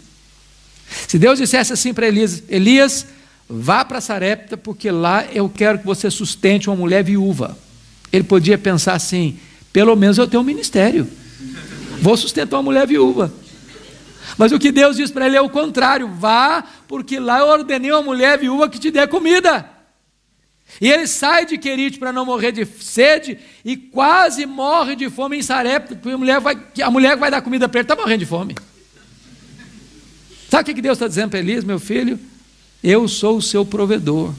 [1.08, 3.08] Se Deus dissesse assim para Elias: Elias,
[3.50, 7.58] vá para Sarepta, porque lá eu quero que você sustente uma mulher viúva.
[8.12, 9.40] Ele podia pensar assim:
[9.74, 11.08] pelo menos eu tenho um ministério,
[12.02, 13.34] vou sustentar uma mulher viúva.
[14.38, 17.92] Mas o que Deus diz para ele é o contrário: vá, porque lá eu ordenei
[17.92, 19.75] uma mulher viúva que te dê comida.
[20.82, 25.38] E ele sai de Querite para não morrer de sede e quase morre de fome
[25.38, 28.20] em Sarepta, porque a mulher vai, a mulher vai dar comida para ele está morrendo
[28.20, 28.56] de fome.
[30.50, 32.20] Sabe o que Deus está dizendo para Elias, meu filho?
[32.84, 34.34] Eu sou o seu provedor.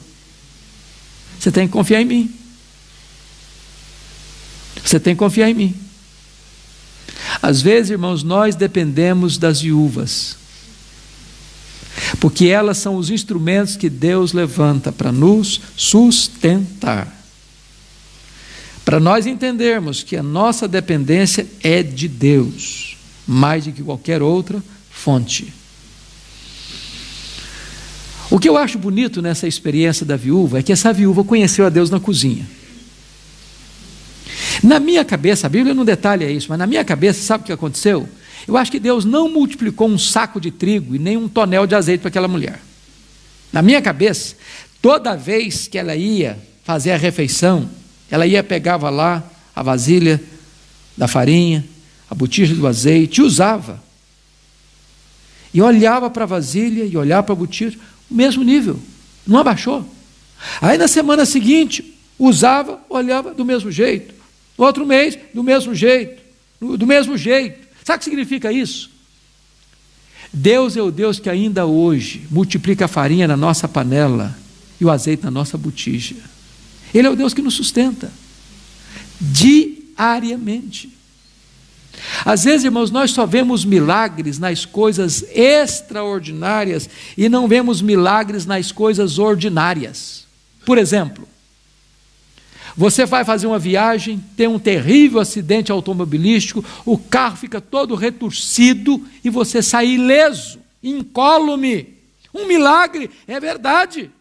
[1.39, 2.35] Você tem que confiar em mim.
[4.83, 5.75] Você tem que confiar em mim.
[7.41, 10.37] Às vezes, irmãos, nós dependemos das viúvas,
[12.19, 17.13] porque elas são os instrumentos que Deus levanta para nos sustentar.
[18.85, 24.63] Para nós entendermos que a nossa dependência é de Deus, mais do que qualquer outra
[24.89, 25.53] fonte.
[28.29, 31.69] O que eu acho bonito nessa experiência da viúva é que essa viúva conheceu a
[31.69, 32.47] Deus na cozinha.
[34.63, 37.53] Na minha cabeça, a Bíblia não detalha isso, mas na minha cabeça, sabe o que
[37.53, 38.07] aconteceu?
[38.47, 41.75] Eu acho que Deus não multiplicou um saco de trigo e nem um tonel de
[41.75, 42.61] azeite para aquela mulher.
[43.51, 44.35] Na minha cabeça,
[44.81, 47.69] toda vez que ela ia fazer a refeição,
[48.09, 50.21] ela ia pegava lá a vasilha
[50.95, 51.65] da farinha,
[52.09, 53.83] a botija do azeite e usava.
[55.53, 57.77] E olhava para a vasilha e olhava para a botija,
[58.09, 58.79] o mesmo nível,
[59.25, 59.85] não abaixou.
[60.61, 64.13] Aí na semana seguinte, usava, olhava do mesmo jeito.
[64.57, 66.21] No outro mês, do mesmo jeito.
[66.59, 67.66] Do mesmo jeito.
[67.87, 68.89] Sabe o que significa isso?
[70.33, 74.37] Deus é o Deus que ainda hoje multiplica a farinha na nossa panela
[74.77, 76.17] e o azeite na nossa botija.
[76.93, 78.11] Ele é o Deus que nos sustenta
[79.21, 80.91] diariamente.
[82.25, 88.69] Às vezes, irmãos, nós só vemos milagres nas coisas extraordinárias e não vemos milagres nas
[88.69, 90.25] coisas ordinárias.
[90.65, 91.25] Por exemplo,
[92.77, 99.03] você vai fazer uma viagem, tem um terrível acidente automobilístico, o carro fica todo retorcido
[99.23, 101.95] e você sai ileso, incólume.
[102.31, 104.11] Um milagre, é verdade.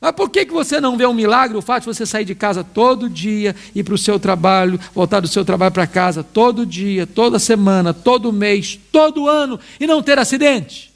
[0.00, 2.34] Mas por que, que você não vê um milagre, o fato de você sair de
[2.34, 6.66] casa todo dia, ir para o seu trabalho, voltar do seu trabalho para casa todo
[6.66, 10.91] dia, toda semana, todo mês, todo ano e não ter acidente?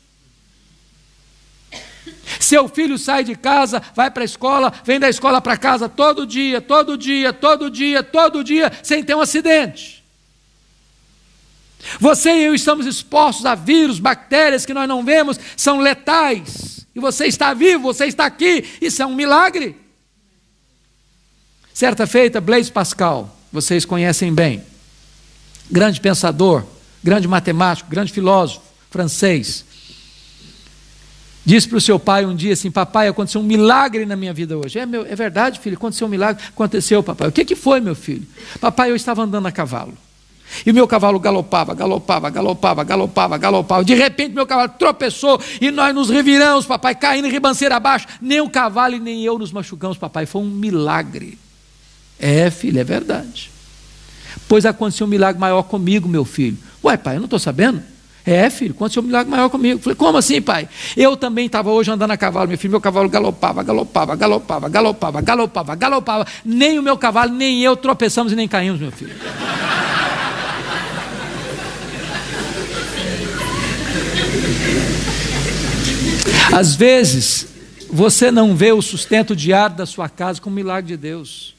[2.40, 6.26] Seu filho sai de casa, vai para a escola, vem da escola para casa todo
[6.26, 10.04] dia, todo dia, todo dia, todo dia, sem ter um acidente.
[12.00, 16.86] Você e eu estamos expostos a vírus, bactérias que nós não vemos, são letais.
[16.94, 19.76] E você está vivo, você está aqui, isso é um milagre.
[21.72, 24.64] Certa feita, Blaise Pascal, vocês conhecem bem,
[25.70, 26.64] grande pensador,
[27.04, 29.65] grande matemático, grande filósofo francês,
[31.46, 34.58] disse para o seu pai um dia assim: Papai, aconteceu um milagre na minha vida
[34.58, 34.78] hoje.
[34.78, 36.44] É, meu, é verdade, filho, aconteceu um milagre.
[36.48, 37.28] Aconteceu, papai.
[37.28, 38.26] O que, que foi, meu filho?
[38.60, 39.96] Papai, eu estava andando a cavalo.
[40.64, 43.84] E o meu cavalo galopava, galopava, galopava, galopava, galopava.
[43.84, 48.06] De repente, meu cavalo tropeçou e nós nos reviramos, papai, caindo em ribanceira abaixo.
[48.20, 50.26] Nem o cavalo e nem eu nos machucamos, papai.
[50.26, 51.38] Foi um milagre.
[52.18, 53.50] É, filho, é verdade.
[54.48, 56.56] Pois aconteceu um milagre maior comigo, meu filho.
[56.84, 57.82] Ué, pai, eu não estou sabendo?
[58.26, 59.80] É, filho, aconteceu um milagre maior comigo.
[59.80, 60.68] Falei, como assim, pai?
[60.96, 62.72] Eu também estava hoje andando a cavalo, meu filho.
[62.72, 66.26] Meu cavalo galopava, galopava, galopava, galopava, galopava, galopava.
[66.44, 69.14] Nem o meu cavalo, nem eu tropeçamos e nem caímos, meu filho.
[76.52, 77.46] Às vezes,
[77.88, 81.54] você não vê o sustento diário da sua casa como um milagre de Deus.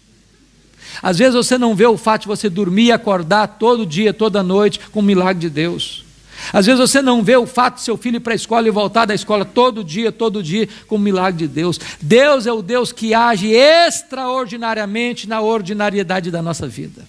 [1.01, 4.43] Às vezes você não vê o fato de você dormir e acordar todo dia, toda
[4.43, 6.06] noite, com um milagre de Deus.
[6.53, 8.71] Às vezes você não vê o fato de seu filho ir para a escola e
[8.71, 11.79] voltar da escola todo dia, todo dia, com um milagre de Deus.
[12.01, 17.07] Deus é o Deus que age extraordinariamente na ordinariedade da nossa vida.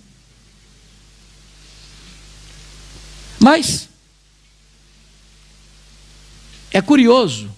[3.39, 3.89] Mas,
[6.71, 7.51] é curioso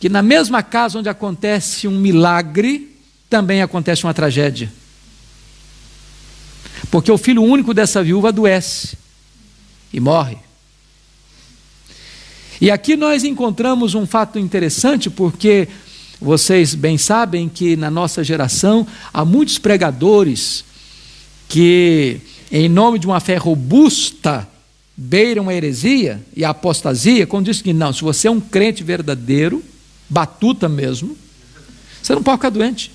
[0.00, 2.96] que na mesma casa onde acontece um milagre,
[3.28, 4.72] também acontece uma tragédia.
[6.90, 8.96] Porque o filho único dessa viúva adoece
[9.92, 10.38] e morre.
[12.60, 15.68] E aqui nós encontramos um fato interessante, porque
[16.20, 20.64] vocês bem sabem que na nossa geração há muitos pregadores
[21.48, 24.48] que, em nome de uma fé robusta,
[24.96, 28.82] beiram a heresia e a apostasia, quando diz que não, se você é um crente
[28.82, 29.62] verdadeiro,
[30.08, 31.16] batuta mesmo,
[32.02, 32.90] você não pode ficar doente.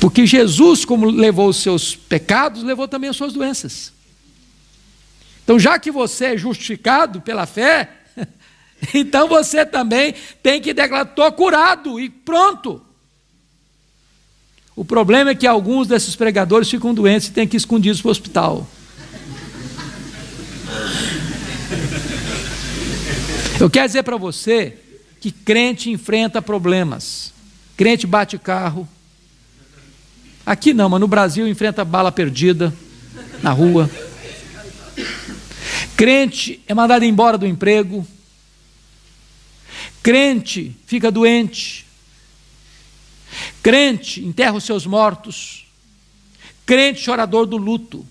[0.00, 3.92] Porque Jesus, como levou os seus pecados, levou também as suas doenças.
[5.50, 7.90] Então, já que você é justificado pela fé,
[8.94, 12.80] então você também tem que declarar: estou curado e pronto.
[14.76, 18.12] O problema é que alguns desses pregadores ficam doentes e têm que escondidos para o
[18.12, 18.64] hospital.
[23.58, 24.78] Eu quero dizer para você
[25.20, 27.32] que crente enfrenta problemas.
[27.76, 28.88] Crente bate carro.
[30.46, 32.72] Aqui não, mas no Brasil enfrenta bala perdida
[33.42, 33.90] na rua.
[36.00, 38.08] Crente é mandado embora do emprego.
[40.02, 41.84] Crente fica doente.
[43.62, 45.66] Crente enterra os seus mortos.
[46.64, 48.06] Crente chorador do luto.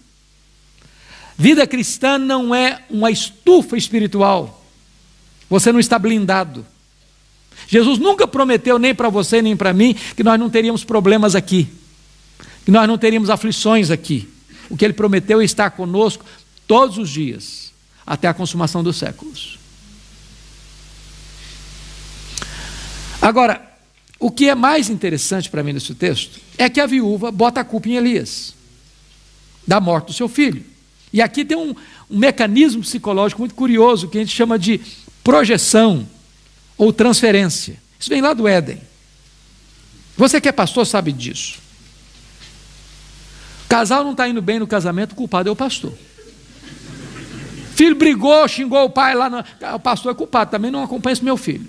[1.36, 4.64] Vida cristã não é uma estufa espiritual.
[5.50, 6.64] Você não está blindado.
[7.68, 11.68] Jesus nunca prometeu nem para você nem para mim que nós não teríamos problemas aqui,
[12.64, 14.30] que nós não teríamos aflições aqui.
[14.70, 16.24] O que ele prometeu é estar conosco
[16.68, 17.69] todos os dias,
[18.10, 19.60] até a consumação dos séculos.
[23.22, 23.62] Agora,
[24.20, 27.64] o que é mais interessante para mim nesse texto é que a viúva bota a
[27.64, 28.56] culpa em Elias,
[29.68, 30.66] da morte do seu filho.
[31.14, 31.76] E aqui tem um,
[32.10, 34.82] um mecanismo psicológico muito curioso que a gente chama de
[35.24, 36.08] projeção
[36.76, 37.78] ou transferência.
[38.00, 38.82] Isso vem lá do Éden.
[40.18, 41.60] Você que é pastor sabe disso.
[43.68, 45.94] Casal não está indo bem no casamento, o culpado é o pastor.
[47.80, 49.40] Filho brigou, xingou o pai lá, no...
[49.74, 51.66] o pastor é culpado, também não acompanha esse meu filho.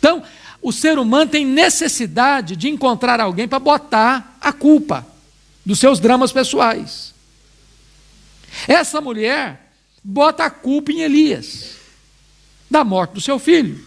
[0.00, 0.20] Então,
[0.60, 5.06] o ser humano tem necessidade de encontrar alguém para botar a culpa
[5.64, 7.14] dos seus dramas pessoais.
[8.66, 9.70] Essa mulher
[10.02, 11.76] bota a culpa em Elias,
[12.68, 13.86] da morte do seu filho.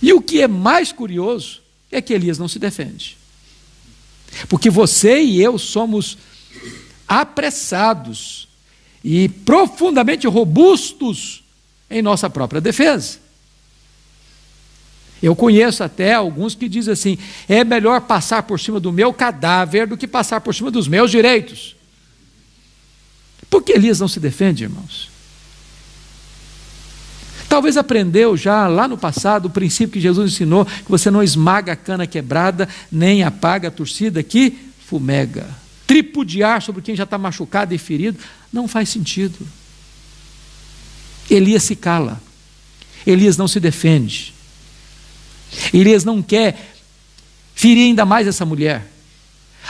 [0.00, 3.18] E o que é mais curioso é que Elias não se defende.
[4.48, 6.16] Porque você e eu somos
[7.08, 8.45] apressados
[9.04, 11.44] e profundamente robustos
[11.90, 13.18] em nossa própria defesa.
[15.22, 17.18] Eu conheço até alguns que dizem assim:
[17.48, 21.10] é melhor passar por cima do meu cadáver do que passar por cima dos meus
[21.10, 21.74] direitos.
[23.48, 25.08] Por que Elias não se defende, irmãos?
[27.48, 31.72] Talvez aprendeu já lá no passado o princípio que Jesus ensinou: que você não esmaga
[31.72, 35.48] a cana quebrada, nem apaga a torcida que fumega.
[35.86, 38.18] Tripudiar sobre quem já está machucado e ferido
[38.56, 39.46] não faz sentido.
[41.30, 42.20] Elias se cala.
[43.06, 44.34] Elias não se defende.
[45.72, 46.74] Elias não quer
[47.54, 48.90] ferir ainda mais essa mulher.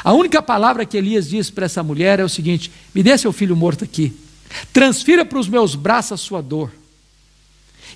[0.03, 3.33] A única palavra que Elias diz para essa mulher é o seguinte: me dê seu
[3.33, 4.15] filho morto aqui,
[4.73, 6.73] transfira para os meus braços a sua dor.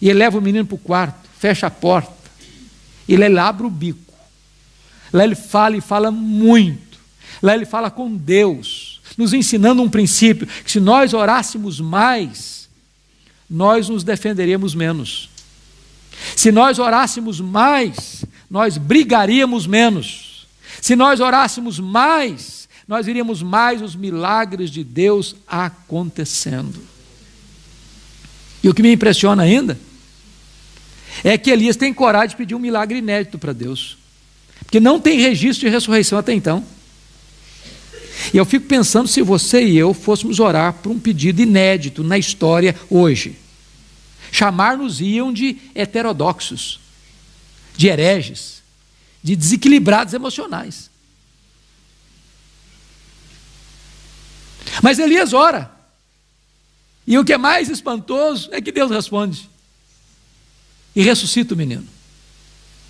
[0.01, 2.13] E ele leva o menino para o quarto, fecha a porta,
[3.07, 4.15] e ele abre o bico.
[5.13, 6.99] Lá ele fala e fala muito.
[7.43, 8.80] Lá ele fala com Deus,
[9.17, 12.69] nos ensinando um princípio: que se nós orássemos mais,
[13.49, 15.29] nós nos defenderíamos menos.
[16.37, 20.47] Se nós orássemos mais, nós brigaríamos menos.
[20.81, 26.81] Se nós orássemos mais, nós iríamos mais os milagres de Deus acontecendo.
[28.63, 29.79] E o que me impressiona ainda
[31.25, 33.97] é que Elias tem coragem de pedir um milagre inédito para Deus,
[34.61, 36.65] porque não tem registro de ressurreição até então.
[38.33, 42.19] E eu fico pensando se você e eu fôssemos orar por um pedido inédito na
[42.19, 43.37] história hoje.
[44.31, 46.81] Chamar-nos iam de heterodoxos,
[47.77, 48.63] de hereges,
[49.23, 50.91] de desequilibrados emocionais.
[54.83, 55.71] Mas Elias ora.
[57.07, 59.51] E o que é mais espantoso é que Deus responde.
[60.95, 61.87] E ressuscita o menino.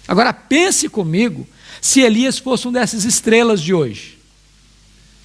[0.07, 1.49] Agora pense comigo
[1.81, 4.20] se Elias fosse um dessas estrelas de hoje.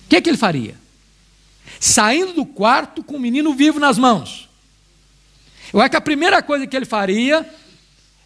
[0.05, 0.75] O que, que ele faria?
[1.79, 4.47] Saindo do quarto com o menino vivo nas mãos.
[5.73, 7.47] Eu acho que a primeira coisa que ele faria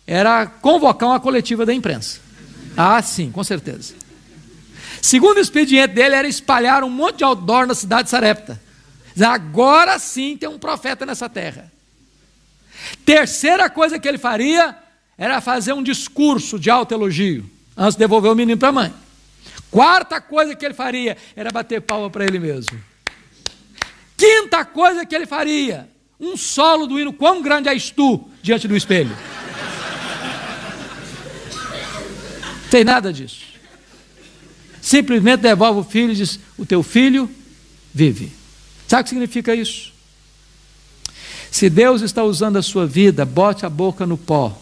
[0.06, 2.20] era convocar uma coletiva da imprensa.
[2.76, 3.96] Ah, sim, com certeza.
[5.02, 8.62] Segundo o expediente dele era espalhar um monte de outdoor na cidade de Sarepta.
[9.26, 11.72] Agora sim tem um profeta nessa terra.
[13.06, 14.76] Terceira coisa que ele faria
[15.18, 18.94] era fazer um discurso de alto elogio antes de devolver o menino para a mãe.
[19.72, 22.80] Quarta coisa que ele faria era bater palma para ele mesmo.
[24.18, 25.88] Quinta coisa que ele faria
[26.20, 29.16] um solo do hino Quão grande és tu diante do espelho.
[32.70, 33.46] Tem nada disso.
[34.82, 37.30] Simplesmente devolve o filho e diz: O teu filho
[37.94, 38.32] vive.
[38.88, 39.94] Sabe o que significa isso?
[41.52, 44.60] Se Deus está usando a sua vida, bote a boca no pó.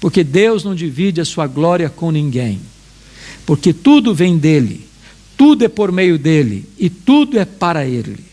[0.00, 2.60] Porque Deus não divide a sua glória com ninguém.
[3.46, 4.86] Porque tudo vem dele,
[5.36, 8.24] tudo é por meio dele e tudo é para ele.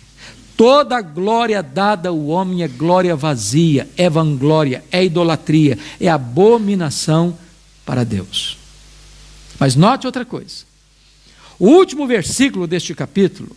[0.57, 7.37] Toda glória dada ao homem é glória vazia, é vanglória, é idolatria, é abominação
[7.85, 8.57] para Deus.
[9.59, 10.65] Mas note outra coisa.
[11.59, 13.55] O último versículo deste capítulo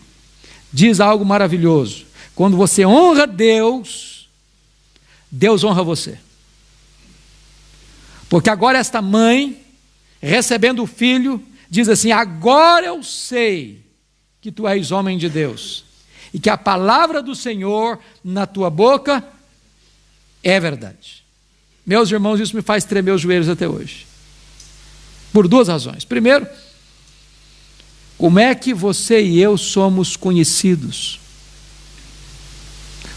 [0.72, 2.04] diz algo maravilhoso.
[2.34, 4.28] Quando você honra Deus,
[5.30, 6.18] Deus honra você.
[8.28, 9.65] Porque agora esta mãe,
[10.20, 13.84] recebendo o filho, diz assim: Agora eu sei
[14.40, 15.84] que tu és homem de Deus
[16.32, 19.24] e que a palavra do Senhor na tua boca
[20.42, 21.24] é verdade.
[21.84, 24.06] Meus irmãos, isso me faz tremer os joelhos até hoje.
[25.32, 26.04] Por duas razões.
[26.04, 26.46] Primeiro,
[28.18, 31.20] como é que você e eu somos conhecidos?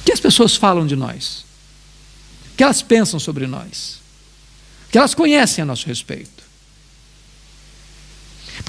[0.02, 1.46] O que as pessoas falam de nós?
[2.52, 4.02] O que elas pensam sobre nós?
[4.88, 6.39] O que elas conhecem a nosso respeito?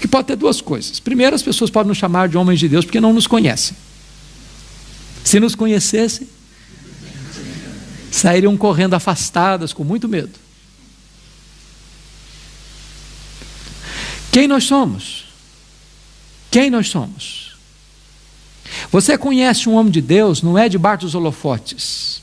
[0.01, 0.99] Porque pode ter duas coisas.
[0.99, 3.77] Primeiro, as pessoas podem nos chamar de homens de Deus porque não nos conhecem.
[5.23, 6.27] Se nos conhecessem,
[8.11, 10.31] sairiam correndo afastadas, com muito medo.
[14.33, 15.27] Quem nós somos?
[16.51, 17.59] Quem nós somos?
[18.91, 22.23] Você conhece um homem de Deus, não é debaixo dos holofotes.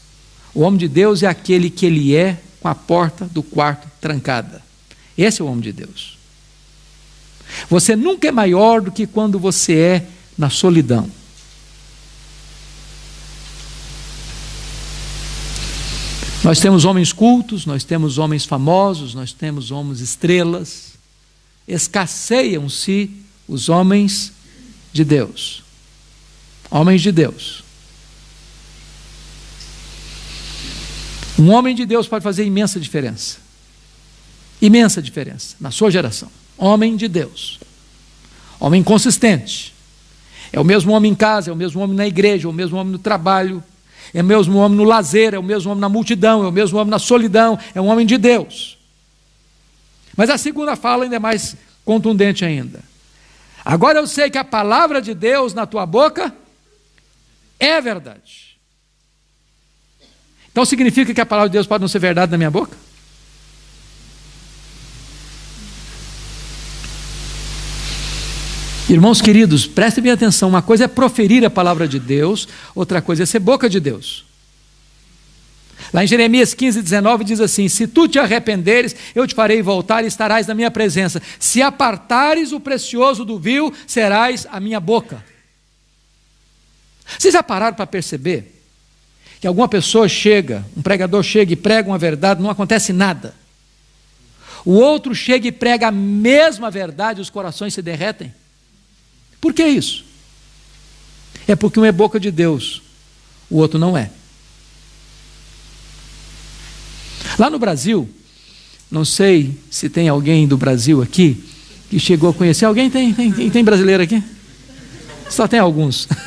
[0.51, 4.63] O homem de Deus é aquele que ele é com a porta do quarto trancada.
[5.15, 6.16] Esse é o homem de Deus.
[7.69, 11.09] Você nunca é maior do que quando você é na solidão.
[16.43, 20.93] Nós temos homens cultos, nós temos homens famosos, nós temos homens estrelas.
[21.67, 23.11] Escasseiam-se
[23.47, 24.31] os homens
[24.93, 25.63] de Deus.
[26.69, 27.63] Homens de Deus.
[31.37, 33.39] Um homem de Deus pode fazer imensa diferença.
[34.61, 36.31] Imensa diferença na sua geração.
[36.57, 37.59] Homem de Deus.
[38.59, 39.73] Homem consistente.
[40.51, 42.77] É o mesmo homem em casa, é o mesmo homem na igreja, é o mesmo
[42.77, 43.63] homem no trabalho,
[44.13, 46.79] é o mesmo homem no lazer, é o mesmo homem na multidão, é o mesmo
[46.79, 48.77] homem na solidão, é um homem de Deus.
[50.15, 51.55] Mas a segunda fala ainda é mais
[51.85, 52.81] contundente ainda.
[53.63, 56.33] Agora eu sei que a palavra de Deus na tua boca
[57.59, 58.57] é verdade.
[60.51, 62.75] Então significa que a palavra de Deus pode não ser verdade na minha boca?
[68.89, 73.23] Irmãos queridos, prestem bem atenção: uma coisa é proferir a palavra de Deus, outra coisa
[73.23, 74.25] é ser boca de Deus.
[75.93, 80.03] Lá em Jeremias 15, 19 diz assim: Se tu te arrependeres, eu te farei voltar
[80.03, 81.21] e estarás na minha presença.
[81.37, 85.23] Se apartares o precioso do vil, serás a minha boca.
[87.17, 88.53] Vocês já pararam para perceber
[89.41, 93.35] que alguma pessoa chega, um pregador chega e prega uma verdade, não acontece nada.
[94.65, 98.33] O outro chega e prega a mesma verdade, os corações se derretem.
[99.39, 100.03] Por que isso?
[101.47, 102.81] É porque um é boca de Deus,
[103.49, 104.09] o outro não é.
[107.37, 108.09] Lá no Brasil,
[108.89, 111.43] não sei se tem alguém do Brasil aqui
[111.89, 112.65] que chegou a conhecer.
[112.65, 113.13] Alguém tem?
[113.13, 114.21] Tem, tem brasileiro aqui?
[115.29, 116.07] Só tem alguns.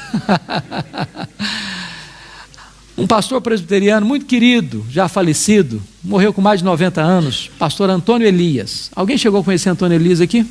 [2.96, 8.26] um pastor presbiteriano muito querido, já falecido, morreu com mais de 90 anos, pastor Antônio
[8.26, 8.90] Elias.
[8.94, 10.46] Alguém chegou a conhecer Antônio Elias aqui?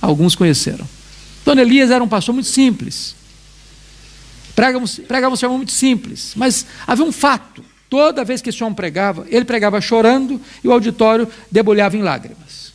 [0.00, 0.86] Alguns conheceram.
[1.44, 3.14] Antônio Elias era um pastor muito simples.
[4.56, 7.62] Pregava, pregava um sermão muito simples, mas havia um fato.
[7.90, 12.72] Toda vez que esse homem pregava, ele pregava chorando e o auditório debulhava em lágrimas.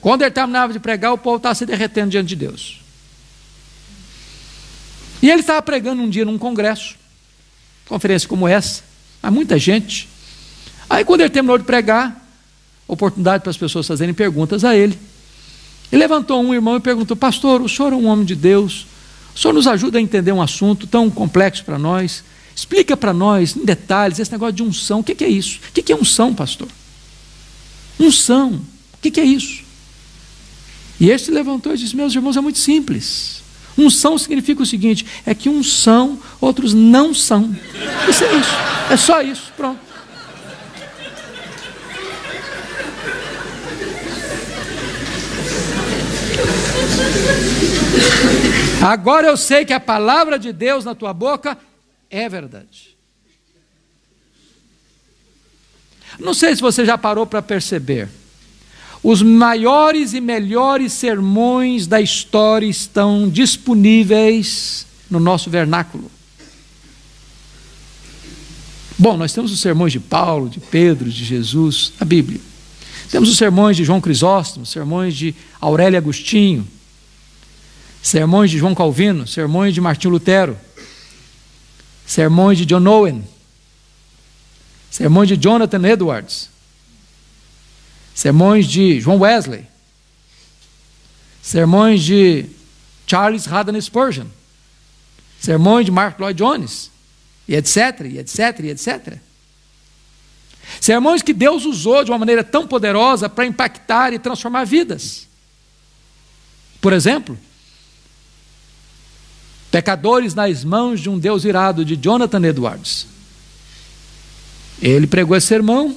[0.00, 2.80] Quando ele terminava de pregar, o povo estava se derretendo diante de Deus.
[5.22, 6.96] E ele estava pregando um dia num congresso,
[7.88, 8.82] conferência como essa,
[9.22, 10.08] há muita gente.
[10.90, 12.28] Aí, quando ele terminou de pregar,
[12.88, 14.98] oportunidade para as pessoas fazerem perguntas a ele.
[15.90, 18.86] Ele levantou um irmão e perguntou: Pastor, o senhor é um homem de Deus,
[19.34, 22.24] o senhor nos ajuda a entender um assunto tão complexo para nós.
[22.54, 24.98] Explica para nós, em detalhes, esse negócio de unção.
[24.98, 25.60] O que é isso?
[25.68, 26.66] O que é unção, pastor?
[28.00, 28.60] Unção.
[28.94, 29.62] O que é isso?
[31.00, 33.42] E este levantou e disse: Meus irmãos, é muito simples.
[33.76, 37.56] Unção significa o seguinte: é que uns são, outros não são.
[38.08, 38.50] Isso é isso.
[38.90, 39.52] É só isso.
[39.56, 39.88] Pronto.
[48.82, 51.58] Agora eu sei que a palavra de Deus na tua boca
[52.10, 52.96] é verdade.
[56.18, 58.08] Não sei se você já parou para perceber.
[59.02, 66.10] Os maiores e melhores sermões da história estão disponíveis no nosso vernáculo.
[68.98, 72.40] Bom, nós temos os sermões de Paulo, de Pedro, de Jesus, a Bíblia.
[73.10, 76.66] Temos os sermões de João Crisóstomo, sermões de Aurélio Agostinho,
[78.02, 80.58] sermões de João Calvino, sermões de Martinho Lutero,
[82.06, 83.26] sermões de John Owen,
[84.90, 86.48] sermões de Jonathan Edwards,
[88.14, 89.66] sermões de João Wesley,
[91.42, 92.46] sermões de
[93.06, 94.26] Charles Haddon Spurgeon,
[95.40, 96.90] sermões de Mark Lloyd Jones,
[97.46, 99.18] e etc, e etc, e etc.
[100.80, 105.26] Sermões que Deus usou de uma maneira tão poderosa para impactar e transformar vidas.
[106.80, 107.38] Por exemplo,
[109.70, 113.06] Pecadores nas mãos de um Deus irado, de Jonathan Edwards.
[114.80, 115.94] Ele pregou esse sermão,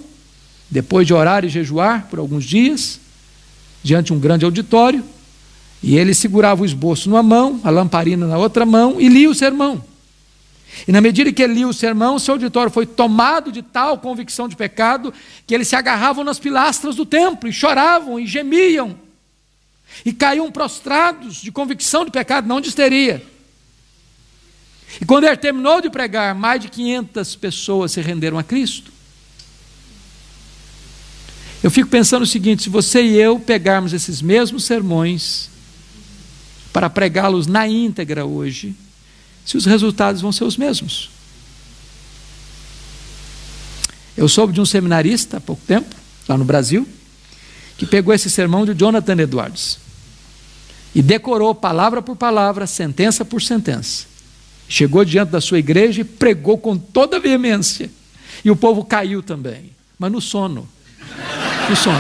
[0.70, 3.00] depois de orar e jejuar por alguns dias,
[3.84, 5.04] diante de um grande auditório,
[5.82, 9.36] e ele segurava o esboço numa mão, a lamparina na outra mão, e lia o
[9.36, 9.84] sermão.
[10.88, 14.48] E na medida que ele lia o sermão, seu auditório foi tomado de tal convicção
[14.48, 15.14] de pecado
[15.46, 18.96] que eles se agarravam nas pilastras do templo e choravam e gemiam.
[20.06, 23.24] E caíam prostrados de convicção de pecado, não de histeria.
[25.00, 28.92] E quando ele terminou de pregar, mais de 500 pessoas se renderam a Cristo.
[31.64, 35.50] Eu fico pensando o seguinte: se você e eu pegarmos esses mesmos sermões
[36.74, 38.76] para pregá-los na íntegra hoje,
[39.46, 41.10] se os resultados vão ser os mesmos.
[44.18, 45.96] Eu soube de um seminarista há pouco tempo,
[46.28, 46.88] lá no Brasil,
[47.78, 49.80] que pegou esse sermão de Jonathan Edwards
[50.94, 54.11] e decorou palavra por palavra, sentença por sentença
[54.72, 57.92] chegou diante da sua igreja e pregou com toda veemência.
[58.44, 60.66] E o povo caiu também, mas no sono.
[61.70, 62.00] No sono.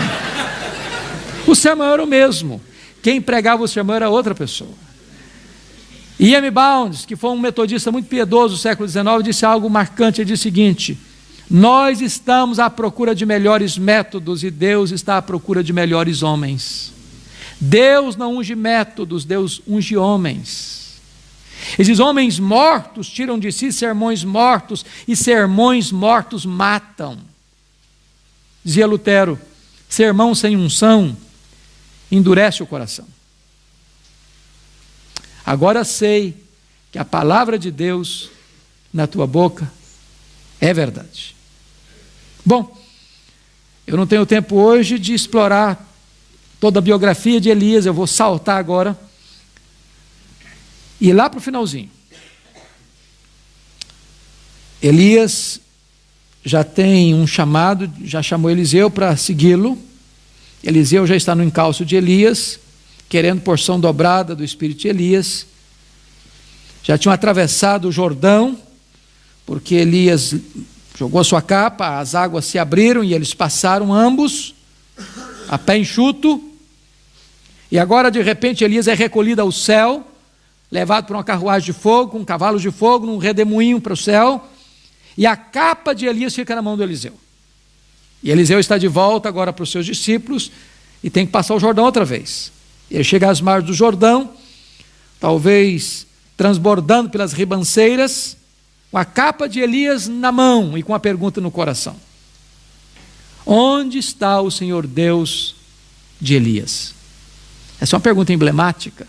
[1.45, 2.61] O sermão era o mesmo.
[3.03, 4.71] Quem pregava o sermão era outra pessoa.
[6.17, 10.21] Ian Bounds, que foi um metodista muito piedoso do século XIX, disse algo marcante.
[10.21, 10.97] Ele disse o seguinte:
[11.49, 16.93] Nós estamos à procura de melhores métodos e Deus está à procura de melhores homens.
[17.59, 20.80] Deus não unge métodos, Deus unge homens.
[21.77, 27.19] Esses homens mortos tiram de si sermões mortos, e sermões mortos matam.
[28.63, 29.39] Dizia Lutero:
[29.89, 31.15] sermão sem unção
[32.11, 33.07] endurece o coração.
[35.45, 36.35] Agora sei
[36.91, 38.29] que a palavra de Deus
[38.93, 39.71] na tua boca
[40.59, 41.35] é verdade.
[42.45, 42.77] Bom,
[43.87, 45.87] eu não tenho tempo hoje de explorar
[46.59, 48.97] toda a biografia de Elias, eu vou saltar agora
[51.01, 51.89] e lá para o finalzinho,
[54.81, 55.59] Elias
[56.43, 59.77] já tem um chamado, já chamou Eliseu para segui-lo.
[60.63, 62.59] Eliseu já está no encalço de Elias,
[63.07, 65.45] querendo porção dobrada do espírito de Elias.
[66.83, 68.57] Já tinham atravessado o Jordão,
[69.45, 70.35] porque Elias
[70.97, 74.55] jogou sua capa, as águas se abriram e eles passaram ambos,
[75.47, 76.43] a pé enxuto.
[77.71, 80.10] E agora, de repente, Elias é recolhido ao céu,
[80.71, 84.47] levado por uma carruagem de fogo, com cavalos de fogo, num redemoinho para o céu.
[85.17, 87.13] E a capa de Elias fica na mão do Eliseu.
[88.23, 90.51] E Eliseu está de volta agora para os seus discípulos
[91.03, 92.51] e tem que passar o Jordão outra vez.
[92.89, 94.31] Ele chega às margens do Jordão,
[95.19, 96.07] talvez
[96.37, 98.37] transbordando pelas ribanceiras,
[98.89, 101.95] com a capa de Elias na mão e com a pergunta no coração:
[103.45, 105.55] Onde está o Senhor Deus
[106.19, 106.93] de Elias?
[107.79, 109.07] Essa é uma pergunta emblemática,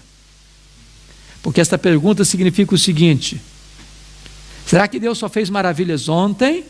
[1.43, 3.41] porque esta pergunta significa o seguinte:
[4.67, 6.65] Será que Deus só fez maravilhas ontem?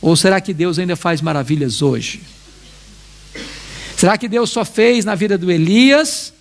[0.00, 2.22] Ou será que Deus ainda faz maravilhas hoje?
[3.96, 6.32] Será que Deus só fez na vida do Elias?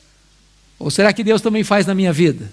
[0.78, 2.52] Ou será que Deus também faz na minha vida?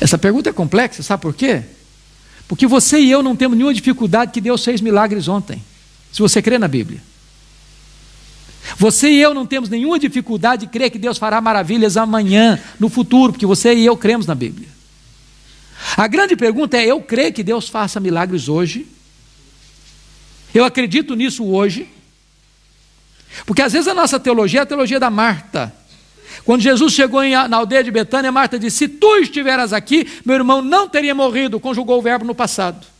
[0.00, 1.62] Essa pergunta é complexa, sabe por quê?
[2.48, 5.64] Porque você e eu não temos nenhuma dificuldade que Deus fez milagres ontem,
[6.12, 7.00] se você crê na Bíblia.
[8.76, 12.88] Você e eu não temos nenhuma dificuldade de crer que Deus fará maravilhas amanhã, no
[12.88, 14.68] futuro, porque você e eu cremos na Bíblia.
[15.96, 18.86] A grande pergunta é: eu creio que Deus faça milagres hoje?
[20.52, 21.88] Eu acredito nisso hoje?
[23.44, 25.74] Porque às vezes a nossa teologia é a teologia da Marta.
[26.44, 30.62] Quando Jesus chegou na aldeia de Betânia, Marta disse: Se tu estiveras aqui, meu irmão
[30.62, 31.60] não teria morrido.
[31.60, 32.93] Conjugou o verbo no passado.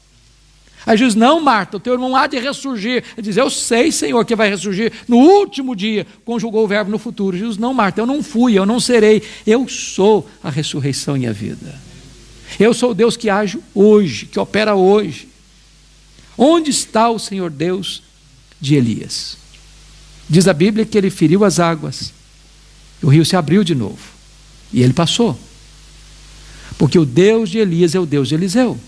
[0.87, 3.05] Aí Jesus, não, Marta, o teu irmão há de ressurgir.
[3.16, 6.07] Ele diz, eu sei, Senhor, que vai ressurgir no último dia.
[6.24, 7.37] Conjugou o verbo no futuro.
[7.37, 9.22] Jesus, não, Marta, eu não fui, eu não serei.
[9.47, 11.74] Eu sou a ressurreição e a vida.
[12.61, 15.28] Eu sou o Deus que age hoje, que opera hoje.
[16.37, 18.03] Onde está o Senhor Deus
[18.61, 19.39] de Elias?
[20.28, 22.12] Diz a Bíblia que ele feriu as águas.
[23.03, 23.99] O rio se abriu de novo.
[24.72, 25.39] E ele passou.
[26.76, 28.78] Porque o Deus de Elias é o Deus de Eliseu.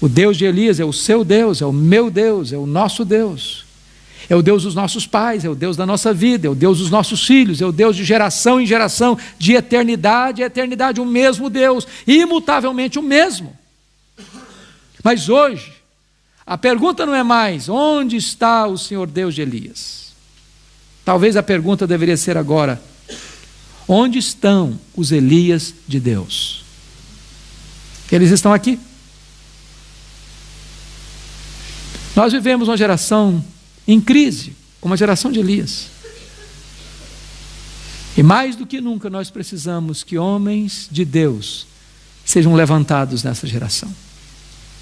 [0.00, 3.04] O Deus de Elias é o seu Deus, é o meu Deus, é o nosso
[3.04, 3.64] Deus.
[4.28, 6.78] É o Deus dos nossos pais, é o Deus da nossa vida, é o Deus
[6.78, 11.06] dos nossos filhos, é o Deus de geração em geração, de eternidade em eternidade, o
[11.06, 13.56] mesmo Deus, imutavelmente o mesmo.
[15.02, 15.72] Mas hoje,
[16.44, 20.12] a pergunta não é mais: onde está o Senhor Deus de Elias?
[21.04, 22.82] Talvez a pergunta deveria ser agora:
[23.86, 26.64] onde estão os Elias de Deus?
[28.12, 28.78] Eles estão aqui.
[32.18, 33.44] Nós vivemos uma geração
[33.86, 35.86] em crise, como a geração de Elias.
[38.16, 41.64] E mais do que nunca nós precisamos que homens de Deus
[42.24, 43.88] sejam levantados nessa geração.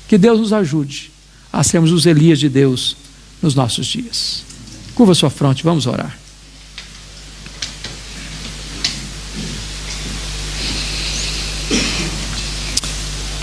[0.08, 1.12] Que Deus nos ajude
[1.52, 2.96] a sermos os Elias de Deus
[3.42, 4.42] nos nossos dias.
[4.94, 6.18] Curva sua fronte, vamos orar.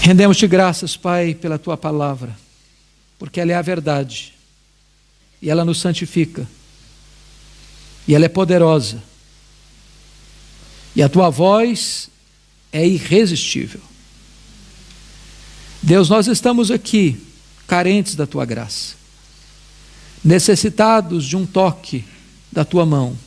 [0.01, 2.41] Rendemos-te graças, Pai, pela tua palavra
[3.23, 4.33] porque ela é a verdade,
[5.41, 6.45] e ela nos santifica,
[8.05, 9.01] e ela é poderosa,
[10.93, 12.09] e a tua voz
[12.69, 13.79] é irresistível.
[15.81, 17.17] Deus, nós estamos aqui
[17.65, 18.95] carentes da tua graça,
[20.21, 22.03] necessitados de um toque
[22.51, 23.17] da tua mão.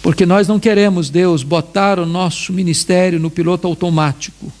[0.00, 4.52] Porque nós não queremos, Deus, botar o nosso ministério no piloto automático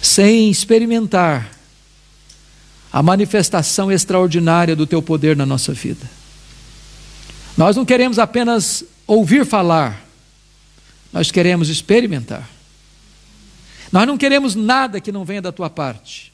[0.00, 1.50] sem experimentar
[2.92, 6.08] a manifestação extraordinária do teu poder na nossa vida.
[7.56, 10.04] Nós não queremos apenas ouvir falar,
[11.12, 12.48] nós queremos experimentar.
[13.90, 16.32] Nós não queremos nada que não venha da tua parte.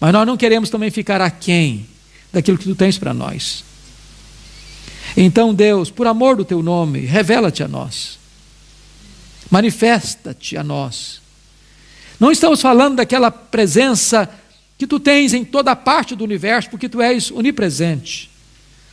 [0.00, 1.86] Mas nós não queremos também ficar aquém
[2.32, 3.64] daquilo que tu tens para nós.
[5.16, 8.18] Então, Deus, por amor do teu nome, revela-te a nós.
[9.50, 11.20] Manifesta-te a nós
[12.18, 14.28] não estamos falando daquela presença
[14.76, 18.30] que tu tens em toda parte do universo, porque tu és onipresente.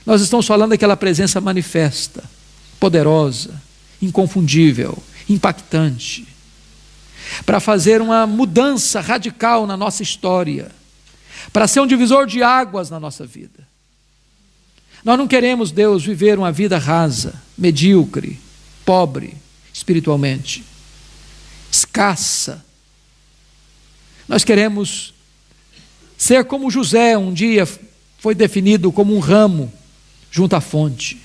[0.05, 2.23] Nós estamos falando daquela presença manifesta,
[2.79, 3.61] poderosa,
[4.01, 4.97] inconfundível,
[5.29, 6.27] impactante,
[7.45, 10.71] para fazer uma mudança radical na nossa história,
[11.51, 13.67] para ser um divisor de águas na nossa vida.
[15.03, 18.39] Nós não queremos, Deus, viver uma vida rasa, medíocre,
[18.83, 19.35] pobre
[19.71, 20.63] espiritualmente,
[21.71, 22.64] escassa,
[24.27, 25.13] nós queremos
[26.17, 27.67] ser como José, um dia
[28.17, 29.71] foi definido como um ramo
[30.31, 31.21] junto à fonte.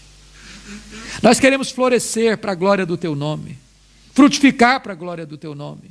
[1.23, 3.59] Nós queremos florescer para a glória do teu nome.
[4.13, 5.91] frutificar para a glória do teu nome.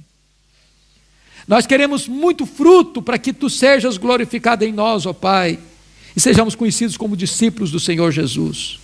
[1.48, 5.58] Nós queremos muito fruto para que tu sejas glorificado em nós, ó Pai,
[6.16, 8.80] e sejamos conhecidos como discípulos do Senhor Jesus.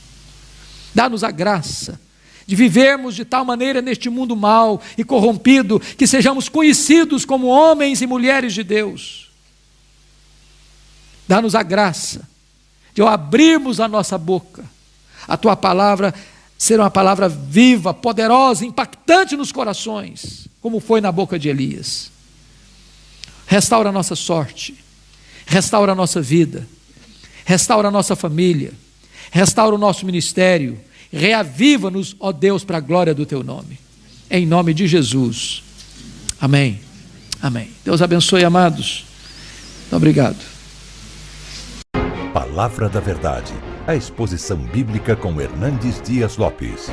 [0.96, 2.00] Dá-nos a graça
[2.48, 8.02] de vivermos de tal maneira neste mundo mau e corrompido que sejamos conhecidos como homens
[8.02, 9.32] e mulheres de Deus.
[11.28, 12.28] Dá-nos a graça
[12.93, 14.64] de ao abrirmos a nossa boca,
[15.28, 16.14] a tua palavra
[16.58, 22.12] ser uma palavra viva, poderosa, impactante nos corações, como foi na boca de Elias.
[23.46, 24.76] Restaura a nossa sorte,
[25.46, 26.68] restaura a nossa vida,
[27.43, 28.72] restaura a nossa família,
[29.32, 30.80] restaura o nosso ministério,
[31.12, 33.80] reaviva-nos, ó Deus, para a glória do teu nome.
[34.30, 35.64] Em nome de Jesus.
[36.39, 36.80] Amém.
[37.41, 37.70] Amém.
[37.84, 39.06] Deus abençoe, amados.
[39.91, 40.38] Obrigado.
[42.34, 43.53] Palavra da Verdade.
[43.88, 46.89] A exposição bíblica com Hernandes Dias Lopes.